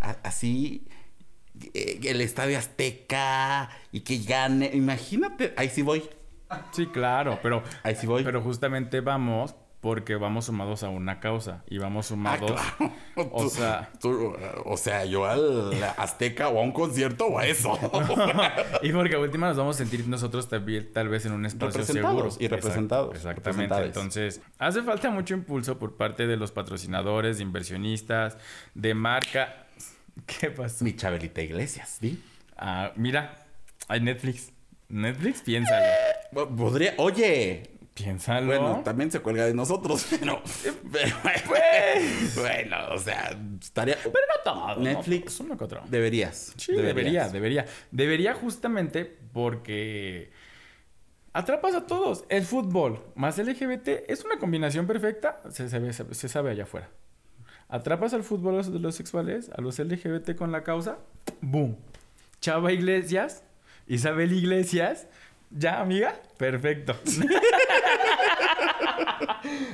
[0.00, 0.86] A- así,
[1.74, 4.70] eh, el Estadio Azteca y que gane.
[4.72, 6.02] Imagínate, ahí sí voy.
[6.72, 8.22] Sí, claro, pero, Ahí sí voy.
[8.24, 9.54] pero justamente vamos
[9.84, 12.52] porque vamos sumados a una causa y vamos Ah, sumados.
[12.52, 12.94] claro.
[13.16, 17.46] O Tú- sea, tú, o sea, yo al Azteca o a un concierto o a
[17.46, 17.78] eso.
[18.82, 21.68] y porque a última nos vamos a sentir nosotros también, tal vez en un espacio
[21.80, 22.36] Representados seguro.
[22.40, 23.84] y representados, Exact- exactamente.
[23.84, 28.38] Entonces, hace falta mucho impulso por parte de los patrocinadores, de inversionistas,
[28.74, 29.66] de marca.
[30.40, 30.82] ¿Qué pasó?
[30.82, 32.22] Mi Chabelita Iglesias, ¿sí?
[32.56, 33.44] Ah, mira,
[33.88, 34.50] hay Netflix.
[34.88, 35.86] Netflix, piénsalo.
[36.32, 38.46] Po- Podría, oye, Piénsalo.
[38.46, 40.42] Bueno, también se cuelga de nosotros, pero.
[40.92, 41.16] pero
[41.46, 42.34] Pues.
[42.36, 43.96] bueno, o sea, estaría.
[44.02, 44.76] Pero no todo.
[44.82, 45.38] Netflix.
[45.40, 45.46] ¿no?
[45.46, 45.82] Uno que otro.
[45.88, 46.54] Deberías.
[46.56, 47.32] Sí, deberías.
[47.32, 47.66] debería, debería.
[47.92, 50.30] Debería justamente porque
[51.32, 52.24] atrapas a todos.
[52.28, 55.40] El fútbol más LGBT es una combinación perfecta.
[55.50, 56.90] Se, sabe- se sabe allá afuera.
[57.68, 60.98] Atrapas al fútbol a los, de los sexuales, a los LGBT con la causa,
[61.40, 61.76] ¡boom!
[62.40, 63.42] Chava Iglesias,
[63.86, 65.08] Isabel Iglesias,
[65.54, 66.14] ¿ya, amiga?
[66.36, 66.94] Perfecto.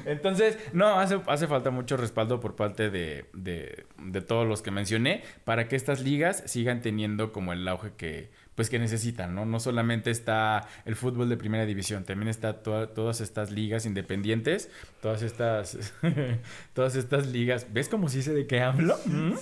[0.05, 4.70] Entonces, no, hace, hace falta mucho respaldo por parte de, de- de todos los que
[4.70, 8.31] mencioné para que estas ligas sigan teniendo como el auge que,
[8.61, 9.47] pues, que necesitan, ¿no?
[9.47, 14.69] No solamente está el fútbol de primera división, también está toda- todas estas ligas independientes,
[15.01, 15.95] todas estas,
[16.75, 17.69] todas estas ligas.
[17.73, 18.99] ¿Ves cómo sí sé de qué hablo?
[19.07, 19.33] ¿Mm?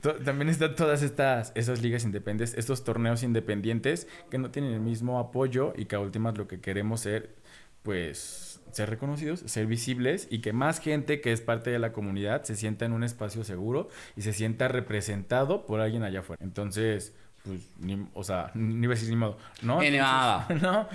[0.00, 4.80] To- También están todas estas, esas ligas independientes, estos torneos independientes que no tienen el
[4.80, 7.36] mismo apoyo y que a últimas lo que queremos ser,
[7.84, 12.42] pues, ser reconocidos, ser visibles y que más gente que es parte de la comunidad
[12.42, 16.44] se sienta en un espacio seguro y se sienta representado por alguien allá afuera.
[16.44, 17.14] Entonces,
[17.46, 19.38] pues, ni- o sea, ni iba a decir ni modo.
[19.62, 20.46] No, Ni nada.
[20.62, 20.88] no.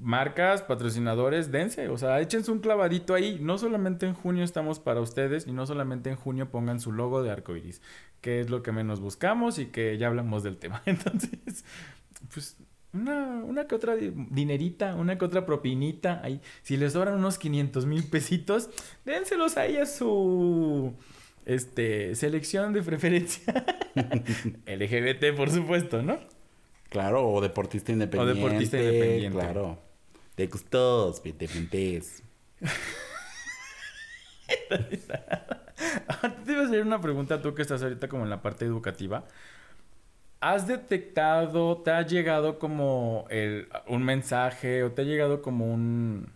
[0.00, 3.38] Marcas, patrocinadores, dense, o sea, échense un clavadito ahí.
[3.40, 7.22] No solamente en junio estamos para ustedes y no solamente en junio pongan su logo
[7.22, 7.80] de arcoiris,
[8.20, 10.82] que es lo que menos buscamos y que ya hablamos del tema.
[10.86, 11.64] Entonces,
[12.34, 12.56] pues
[12.92, 16.40] una, una que otra di- dinerita, una que otra propinita ahí.
[16.62, 18.68] Si les sobran unos 500 mil pesitos,
[19.06, 20.92] dénselos ahí a su
[21.46, 23.52] este, selección de preferencia.
[24.66, 26.18] LGBT, por supuesto, ¿no?
[26.88, 28.40] Claro, o deportista independiente.
[28.40, 29.38] deportista independiente.
[29.38, 29.78] Claro.
[30.36, 32.22] De gustos, independientes.
[36.44, 39.24] Te iba a hacer una pregunta tú que estás ahorita como en la parte educativa.
[40.40, 46.32] ¿Has detectado, te ha llegado como el, un mensaje o te ha llegado como un...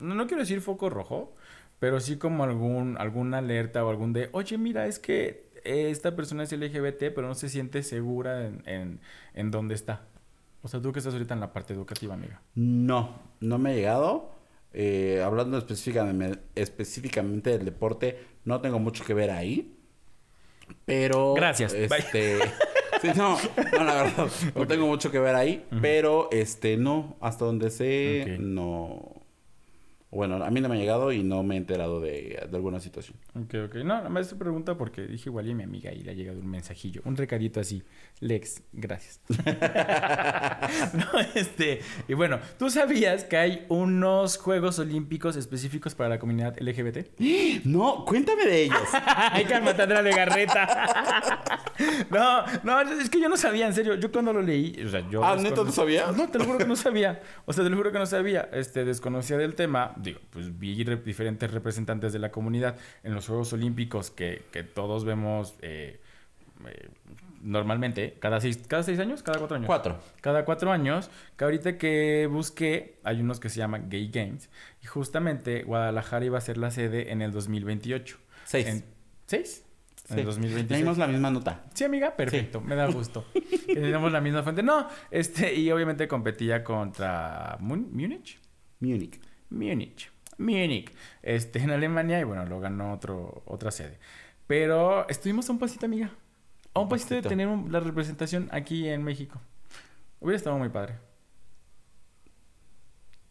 [0.00, 1.36] No, no quiero decir foco rojo,
[1.78, 6.42] pero sí como algún, alguna alerta o algún de, oye, mira, es que esta persona
[6.42, 9.00] es LGBT, pero no se siente segura en, en,
[9.34, 10.02] en dónde está.
[10.62, 12.40] O sea, tú que estás ahorita en la parte educativa, amiga.
[12.54, 14.32] No, no me ha llegado.
[14.72, 19.76] Eh, hablando específicamente, específicamente del deporte, no tengo mucho que ver ahí.
[20.84, 21.34] Pero.
[21.34, 21.74] Gracias.
[21.74, 22.38] Este.
[23.02, 23.36] sí, no,
[23.72, 24.28] no, la verdad.
[24.54, 25.66] No tengo mucho que ver ahí.
[25.82, 27.16] Pero, este, no.
[27.20, 29.23] Hasta donde sé, no.
[30.14, 32.80] Bueno, a mí no me ha llegado y no me he enterado de, de alguna
[32.80, 33.18] situación.
[33.34, 33.74] Ok, ok.
[33.76, 36.14] No, nada más te pregunta porque dije igual y a mi amiga y le ha
[36.14, 37.82] llegado un mensajillo, un recadito así.
[38.20, 39.20] Lex, gracias.
[40.94, 46.56] no, este, y bueno, ¿tú sabías que hay unos Juegos Olímpicos específicos para la comunidad
[46.60, 47.18] LGBT?
[47.64, 48.88] No, cuéntame de ellos.
[48.92, 51.64] Ay, cálmate, Andrea Legarreta.
[52.10, 53.94] no, no, es que yo no sabía, en serio.
[53.96, 55.24] Yo cuando lo leí, o sea, yo...
[55.24, 56.16] Ah, ¿neta no sabías?
[56.16, 57.20] No, te lo juro que no sabía.
[57.46, 58.48] O sea, te lo juro que no sabía.
[58.52, 59.92] Este, desconocía del tema.
[60.04, 64.62] Digo, pues vi re- diferentes representantes de la comunidad en los Juegos Olímpicos que, que
[64.62, 66.00] todos vemos eh,
[66.66, 66.88] eh,
[67.42, 69.66] normalmente, cada seis, cada seis años, cada cuatro años.
[69.66, 69.98] Cuatro.
[70.20, 74.48] Cada cuatro años, que ahorita que busqué, hay unos que se llaman Gay Games.
[74.82, 78.16] Y justamente Guadalajara iba a ser la sede en el 2028.
[78.44, 78.66] Seis.
[78.66, 78.84] En-
[79.26, 79.64] ¿Seis?
[80.10, 80.20] En Sí.
[80.20, 80.70] el 2026.
[80.70, 81.64] Leímos la misma nota.
[81.72, 83.24] Sí, amiga, perfecto, me da gusto.
[83.66, 84.62] Tenemos la misma fuente.
[84.62, 88.38] No, este, y obviamente competía contra Múnich.
[88.80, 89.18] Múnich.
[89.54, 90.10] Múnich.
[90.38, 90.92] Múnich.
[91.22, 93.98] Este, en Alemania, y bueno, lo ganó otro, otra sede.
[94.46, 96.10] Pero estuvimos a un pasito, amiga.
[96.74, 99.40] A un Un pasito de tener un- la representación aquí en México.
[100.20, 100.96] Hubiera estado muy padre.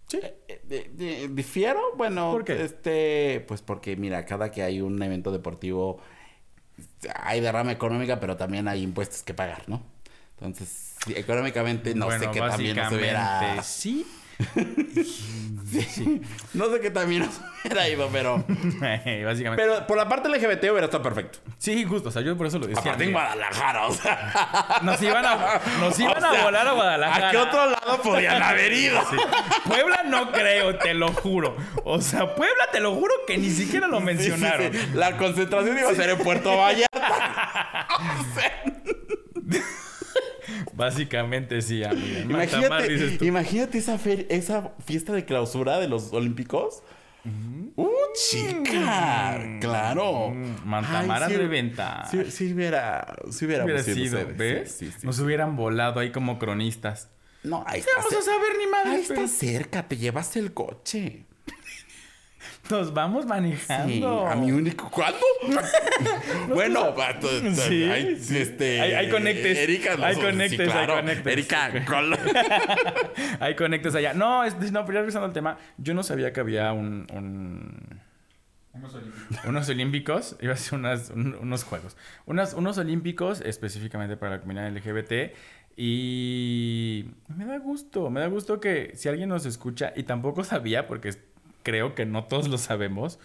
[0.07, 0.19] Sí.
[0.47, 0.61] Eh,
[0.93, 1.79] de- ¿Difiero?
[1.97, 2.63] Bueno, ¿Por qué?
[2.63, 5.99] este, pues porque mira, cada que hay un evento deportivo
[7.15, 9.83] hay derrama económica, pero también hay impuestos que pagar, ¿no?
[10.37, 13.23] Entonces, sí, económicamente no sé qué también nos hubiera...
[13.55, 14.07] básicamente sí.
[15.73, 16.21] Sí.
[16.53, 17.27] No sé qué también
[17.65, 18.37] hubiera ido, pero...
[18.47, 19.55] básicamente.
[19.55, 21.39] Pero por la parte LGBT hubiera estado perfecto.
[21.57, 22.09] sí, justo.
[22.09, 22.81] O sea, yo por eso lo decía.
[22.81, 23.11] Aparte en.
[23.11, 24.79] Guadalajara, o sea...
[24.83, 27.27] Nos iban a, nos iban O sea, a volar a Guadalajara.
[27.29, 29.01] ¿A qué otro lado podían haber ido?
[29.65, 31.55] Puebla no creo, te lo juro.
[31.83, 34.71] O sea, Puebla te lo juro que ni siquiera lo mencionaron.
[34.71, 34.79] sí.
[34.93, 37.87] La concentración iba a ser en Puerto Vallarta.
[40.75, 42.05] Básicamente sí, amiga.
[42.07, 43.25] Dices Imagínate, tú.
[43.25, 46.83] imagínate esa, fiesta de clausura de los Olímpicos.
[47.75, 49.39] ¡Uh, chica!
[49.61, 50.29] ¡Claro!
[50.31, 51.31] Mm, Mantamar a Ay,
[52.11, 54.71] sí- sí hubiera, sí hubiera, hubiera sido ¿ves?
[54.73, 54.91] sí.
[55.03, 57.09] Nos hubieran volado ahí como cronistas.
[57.43, 60.39] No, ahí No está, vamos a saber ni ahí madre, está pero cerca, te llevaste
[60.39, 61.25] el coche.
[62.69, 64.27] Nos vamos Sí, manejando.
[64.27, 64.89] a mi único.
[64.89, 65.19] ¿Cuándo?
[66.53, 68.37] bueno, va, to- to- Sí, hay, sí.
[68.37, 69.57] este, Hay- hay conectes.
[69.57, 70.95] Erika, Hay sí, conectes, hay claro.
[70.95, 71.33] conectes.
[71.33, 71.71] Erika,
[73.39, 74.13] Hay conectes allá.
[74.13, 77.99] No, es, no, pero ya regresando al tema, yo no sabía que había un, un-
[78.73, 79.45] Unos olímpicos.
[79.45, 84.39] unos olímpicos, iba a ser unas- un- unos juegos, unas, unos olímpicos específicamente para la
[84.41, 85.33] comunidad LGBT
[85.75, 87.05] y
[87.35, 91.09] me da gusto, me da gusto que si alguien nos escucha y tampoco sabía porque
[91.09, 91.19] es-
[91.63, 93.19] creo que no todos lo sabemos,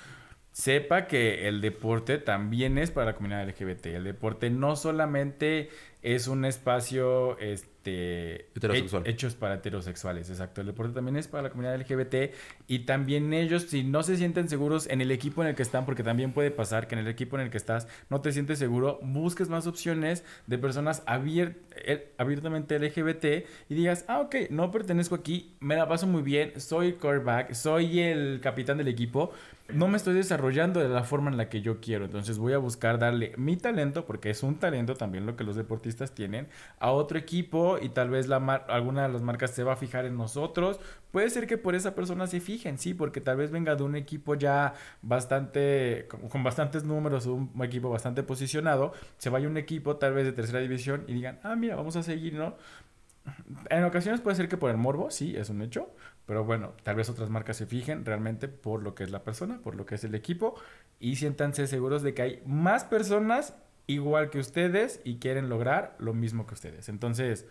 [0.53, 3.87] sepa que el deporte también es para la comunidad LGBT.
[3.87, 5.69] El deporte no solamente
[6.03, 9.03] es un espacio este, Heterosexual.
[9.07, 10.61] he- hechos para heterosexuales, exacto.
[10.61, 12.33] El deporte también es para la comunidad LGBT
[12.69, 15.85] y también ellos, si no se sienten seguros en el equipo en el que están,
[15.87, 18.59] porque también puede pasar que en el equipo en el que estás no te sientes
[18.59, 24.71] seguro, busques más opciones de personas abier- eh, abiertamente LGBT y digas, ah, ok, no
[24.71, 29.33] pertenezco aquí, me la paso muy bien, soy quarterback, soy el capitán del equipo,
[29.73, 32.07] no me estoy desarrollando de la forma en la que yo quiero.
[32.07, 35.57] Entonces voy a buscar darle mi talento, porque es un talento también lo que los
[35.57, 36.49] deportistas tienen,
[36.79, 39.77] a otro equipo y tal vez la mar- alguna de las marcas se va a
[39.77, 40.81] fijar en nosotros.
[41.13, 42.39] Puede ser que por esa persona se
[42.79, 47.51] sí, porque tal vez venga de un equipo ya bastante, con, con bastantes números, un
[47.63, 51.57] equipo bastante posicionado, se vaya un equipo tal vez de tercera división y digan, ah,
[51.57, 52.57] mira, vamos a seguir, ¿no?
[53.71, 55.91] En ocasiones puede ser que por el morbo, sí, es un hecho,
[56.27, 59.61] pero bueno, tal vez otras marcas se fijen realmente por lo que es la persona,
[59.63, 60.55] por lo que es el equipo
[61.01, 63.55] y siéntanse seguros de que hay más personas
[63.87, 66.89] igual que ustedes y quieren lograr lo mismo que ustedes.
[66.89, 67.47] Entonces,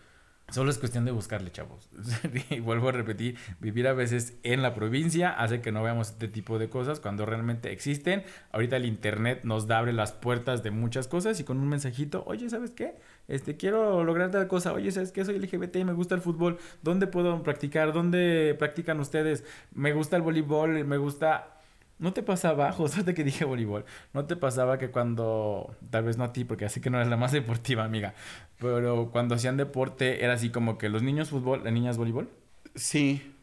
[0.50, 1.90] solo es cuestión de buscarle, chavos.
[2.50, 6.28] y vuelvo a repetir, vivir a veces en la provincia hace que no veamos este
[6.28, 8.24] tipo de cosas cuando realmente existen.
[8.52, 12.24] Ahorita el internet nos da, abre las puertas de muchas cosas y con un mensajito,
[12.26, 12.96] oye, ¿sabes qué?
[13.28, 14.74] Este, quiero lograr tal cosa.
[14.74, 15.26] Oye, ¿sabes qué?
[15.26, 16.58] Soy LGBT y me gusta el fútbol.
[16.82, 17.94] ¿Dónde puedo practicar?
[17.94, 19.44] ¿Dónde practican ustedes?
[19.74, 21.57] Me gusta el voleibol, me gusta...
[22.00, 26.24] ¿No te pasaba, suerte que dije voleibol, no te pasaba que cuando, tal vez no
[26.24, 28.14] a ti, porque así que no eres la más deportiva, amiga,
[28.60, 32.30] pero cuando hacían deporte era así como que los niños fútbol, las niñas voleibol?
[32.76, 33.34] Sí.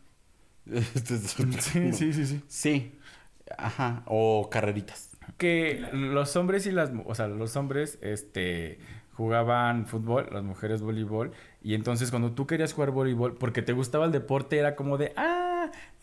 [0.71, 2.43] sí, sí, sí.
[2.49, 2.99] Sí.
[3.59, 4.03] Ajá.
[4.07, 5.11] O carreritas.
[5.37, 8.79] Que los hombres y las, o sea, los hombres, este,
[9.15, 11.33] jugaban fútbol, las mujeres voleibol,
[11.63, 15.13] y entonces cuando tú querías jugar voleibol, porque te gustaba el deporte, era como de,
[15.17, 15.44] ah,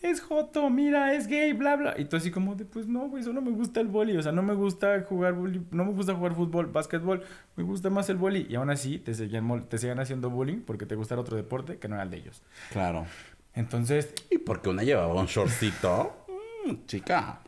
[0.02, 3.22] es joto, mira, es gay, bla, bla, y tú así como de, pues no, güey,
[3.22, 6.14] solo me gusta el vóley, o sea, no me gusta jugar voli- no me gusta
[6.14, 7.22] jugar fútbol, básquetbol,
[7.56, 10.86] me gusta más el vóley, y aún así te seguían, te seguían haciendo bullying porque
[10.86, 12.42] te gustara otro deporte que no era el de ellos.
[12.72, 13.06] Claro.
[13.54, 16.18] Entonces, ¿Y porque una llevaba un shortcito?
[16.64, 17.40] Mm, chica.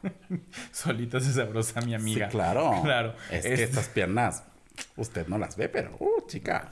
[0.72, 2.26] solita se sabrosa mi amiga.
[2.26, 2.80] Sí, claro.
[2.82, 3.14] Claro.
[3.30, 4.42] Es que Este- estas piernas,
[4.96, 6.68] usted no las ve, pero, uh, chica.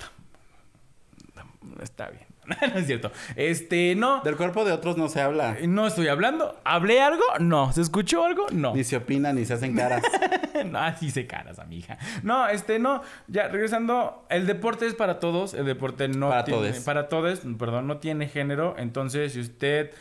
[1.80, 2.26] Está bien.
[2.72, 3.12] no es cierto.
[3.36, 4.20] Este, no.
[4.22, 5.56] Del cuerpo de otros no se habla.
[5.66, 6.58] No estoy hablando.
[6.64, 7.22] ¿Hablé algo?
[7.38, 7.72] No.
[7.72, 8.46] ¿Se escuchó algo?
[8.52, 8.74] No.
[8.74, 10.02] Ni se opina, ni se hacen caras.
[10.66, 11.98] no, así se caras, amiga.
[12.22, 13.02] No, este, no.
[13.28, 14.26] Ya, regresando.
[14.28, 15.54] El deporte es para todos.
[15.54, 16.60] El deporte no Para tiene...
[16.60, 16.80] todes.
[16.80, 18.74] Para todos, perdón, no tiene género.
[18.76, 19.92] Entonces, si usted...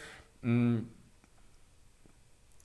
[0.41, 0.77] mm,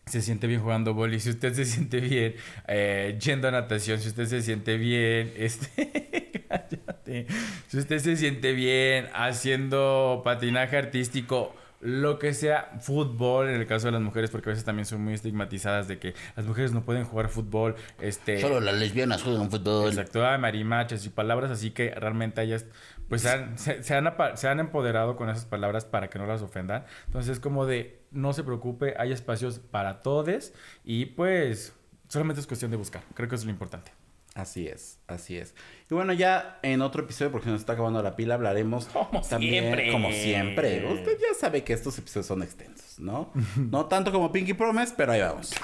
[0.08, 2.36] se siente bien jugando boli, si usted se siente bien
[2.68, 7.26] eh, yendo a natación, si usted se siente bien, este, cállate,
[7.66, 13.86] si usted se siente bien haciendo patinaje artístico, lo que sea, fútbol, en el caso
[13.86, 16.82] de las mujeres, porque a veces también son muy estigmatizadas de que las mujeres no
[16.84, 18.40] pueden jugar fútbol, este...
[18.40, 19.88] Solo las lesbianas juegan fútbol.
[19.88, 22.66] Exacto, ah, marimachas y palabras así que realmente ellas
[23.08, 26.26] pues se han, se, se han, se han empoderado con esas palabras para que no
[26.26, 26.84] las ofendan.
[27.06, 30.52] Entonces como de no se preocupe, hay espacios para todos
[30.84, 31.74] y pues
[32.08, 33.02] solamente es cuestión de buscar.
[33.14, 33.92] Creo que eso es lo importante.
[34.36, 35.54] Así es, así es.
[35.90, 39.64] Y bueno, ya en otro episodio, porque nos está acabando la pila, hablaremos Como también,
[39.64, 39.90] siempre.
[39.92, 40.86] como siempre.
[40.92, 43.32] Usted ya sabe que estos episodios son extensos, ¿no?
[43.56, 45.54] no tanto como Pinky Promise, pero ahí vamos.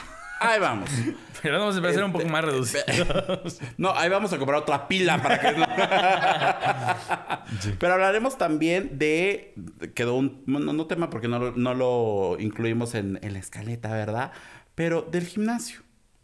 [0.40, 0.90] Ahí vamos.
[1.42, 3.60] Pero vamos a ser un poco Este, más reducidos.
[3.76, 5.54] No, ahí vamos a comprar otra pila para que...
[7.78, 9.54] Pero hablaremos también de...
[9.94, 10.42] Quedó un...
[10.46, 14.32] No, no tema porque no, lo- no lo incluimos en, en la escaleta, ¿verdad?
[14.74, 15.80] Pero del gimnasio,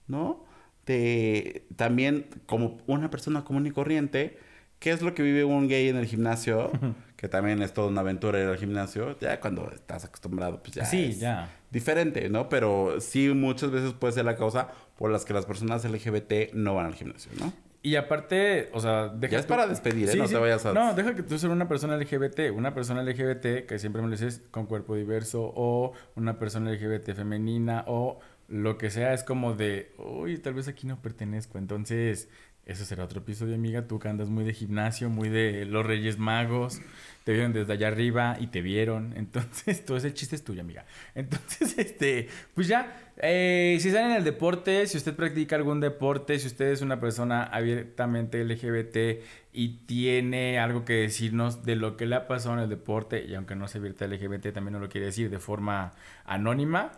[0.08, 0.44] ¿no?
[0.92, 1.66] De...
[1.76, 4.38] También como una persona común y corriente...
[4.80, 6.70] ¿Qué es lo que vive un gay en el gimnasio?
[7.16, 9.18] que también es toda una aventura ir al gimnasio.
[9.18, 11.50] Ya cuando estás acostumbrado, pues ya Sí, es ya.
[11.72, 12.48] diferente, ¿no?
[12.48, 16.76] Pero sí muchas veces puede ser la causa por las que las personas LGBT no
[16.76, 17.52] van al gimnasio, ¿no?
[17.82, 20.14] Y aparte, o sea, deja Ya es para despedir, ¿eh?
[20.14, 22.52] No te vayas a- No, deja que tú seas una persona LGBT.
[22.54, 27.14] Una persona LGBT que siempre me lo dices con cuerpo diverso o una persona LGBT
[27.16, 29.12] femenina o lo que sea.
[29.14, 31.58] Es como de, uy, tal vez aquí no pertenezco.
[31.58, 32.28] Entonces,
[32.68, 33.86] eso será otro episodio, amiga.
[33.86, 36.80] Tú que andas muy de gimnasio, muy de los Reyes Magos.
[37.24, 39.12] Te vieron desde allá arriba y te vieron.
[39.16, 40.84] Entonces, todo ese chiste es tuyo, amiga.
[41.14, 43.12] Entonces, este, pues ya.
[43.16, 47.00] eh, si están en el deporte, si usted practica algún deporte, si usted es una
[47.00, 52.60] persona abiertamente LGBT y tiene algo que decirnos de lo que le ha pasado en
[52.60, 55.94] el deporte, y aunque no sea abierta LGBT, también no lo quiere decir de forma
[56.26, 56.92] anónima,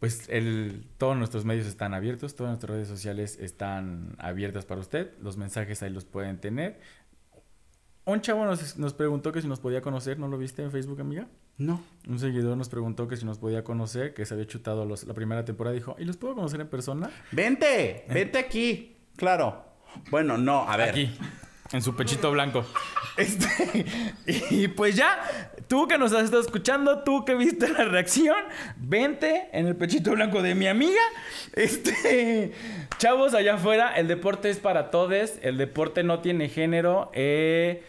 [0.00, 5.12] pues el, todos nuestros medios están abiertos, todas nuestras redes sociales están abiertas para usted,
[5.22, 6.80] los mensajes ahí los pueden tener.
[8.04, 11.00] Un chavo nos, nos preguntó que si nos podía conocer, ¿no lo viste en Facebook,
[11.00, 11.26] amiga?
[11.58, 11.82] No.
[12.06, 15.14] Un seguidor nos preguntó que si nos podía conocer, que se había chutado los- la
[15.14, 15.74] primera temporada.
[15.74, 17.10] Dijo, ¿y los puedo conocer en persona?
[17.32, 18.96] Vente, vente aquí.
[19.16, 19.64] Claro.
[20.10, 20.90] Bueno, no, a ver.
[20.90, 21.16] Aquí,
[21.72, 22.64] en su pechito blanco.
[23.16, 23.86] Este,
[24.50, 25.18] y pues ya,
[25.68, 28.36] tú que nos has estado escuchando, tú que viste la reacción,
[28.76, 31.00] vente en el pechito blanco de mi amiga.
[31.54, 32.52] Este,
[32.98, 37.10] chavos, allá afuera, el deporte es para todos, el deporte no tiene género.
[37.14, 37.82] eh,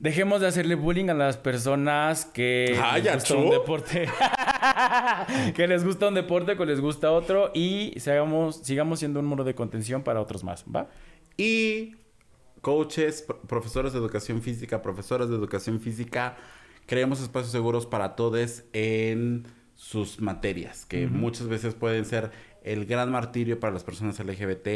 [0.00, 4.08] Dejemos de hacerle bullying a las personas que Ay, les gusta un deporte.
[5.54, 7.50] que les gusta un deporte, que les gusta otro.
[7.54, 10.88] Y sigamos, sigamos siendo un muro de contención para otros más, ¿va?
[11.38, 11.94] Y
[12.64, 16.36] coaches, pro- profesores de educación física, profesoras de educación física,
[16.86, 19.46] creemos espacios seguros para todos en
[19.76, 22.32] sus materias, que muchas veces pueden ser
[22.64, 24.68] el gran martirio para las personas LGBT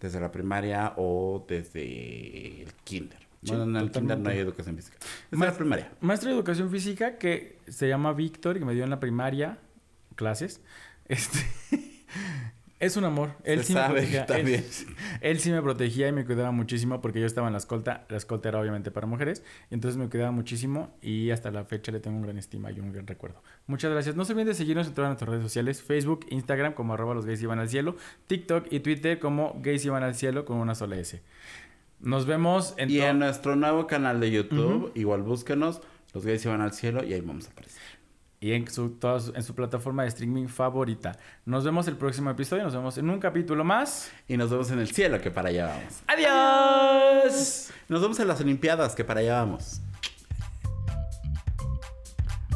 [0.00, 3.20] desde la primaria o desde el kinder.
[3.42, 4.96] Sí, bueno, en el kinder no hay educación física.
[5.30, 5.92] Es la primaria.
[6.00, 9.58] Maestro de educación física que se llama Víctor y que me dio en la primaria
[10.16, 10.60] clases.
[11.08, 11.38] Este
[12.78, 13.30] es un amor.
[13.44, 14.26] Él Se sí sabe me protegía.
[14.26, 14.60] también.
[14.60, 18.04] Él, él sí me protegía y me cuidaba muchísimo porque yo estaba en la escolta.
[18.08, 19.42] La escolta era obviamente para mujeres.
[19.70, 22.80] y entonces me cuidaba muchísimo y hasta la fecha le tengo un gran estima y
[22.80, 23.42] un gran recuerdo.
[23.66, 24.14] Muchas gracias.
[24.16, 25.82] No se olviden de seguirnos en todas nuestras redes sociales.
[25.82, 27.96] Facebook, Instagram como arroba los gays iban al cielo.
[28.26, 31.22] TikTok y Twitter como gays iban al cielo con una sola S.
[32.00, 35.80] Nos vemos en Y en nuestro nuevo canal de YouTube, igual búsquenos,
[36.12, 37.75] los gays van al cielo y ahí vamos a aparecer.
[38.46, 41.18] Y en su, todas- en su plataforma de streaming favorita.
[41.44, 44.10] Nos vemos el próximo episodio, nos vemos en un capítulo más.
[44.28, 46.02] Y nos vemos en el cielo, que para allá vamos.
[46.06, 47.70] ¡Adiós!
[47.88, 49.80] Nos vemos en las Olimpiadas, que para allá vamos.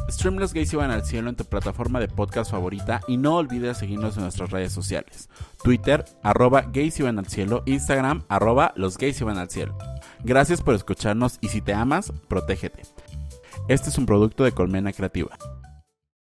[0.09, 3.77] Stream Los Gays Iban al Cielo en tu plataforma de podcast favorita y no olvides
[3.77, 5.29] seguirnos en nuestras redes sociales.
[5.63, 9.77] Twitter, arroba gays iban al cielo, Instagram, arroba los gays iban al cielo.
[10.23, 12.83] Gracias por escucharnos y si te amas, protégete.
[13.67, 15.37] Este es un producto de Colmena Creativa.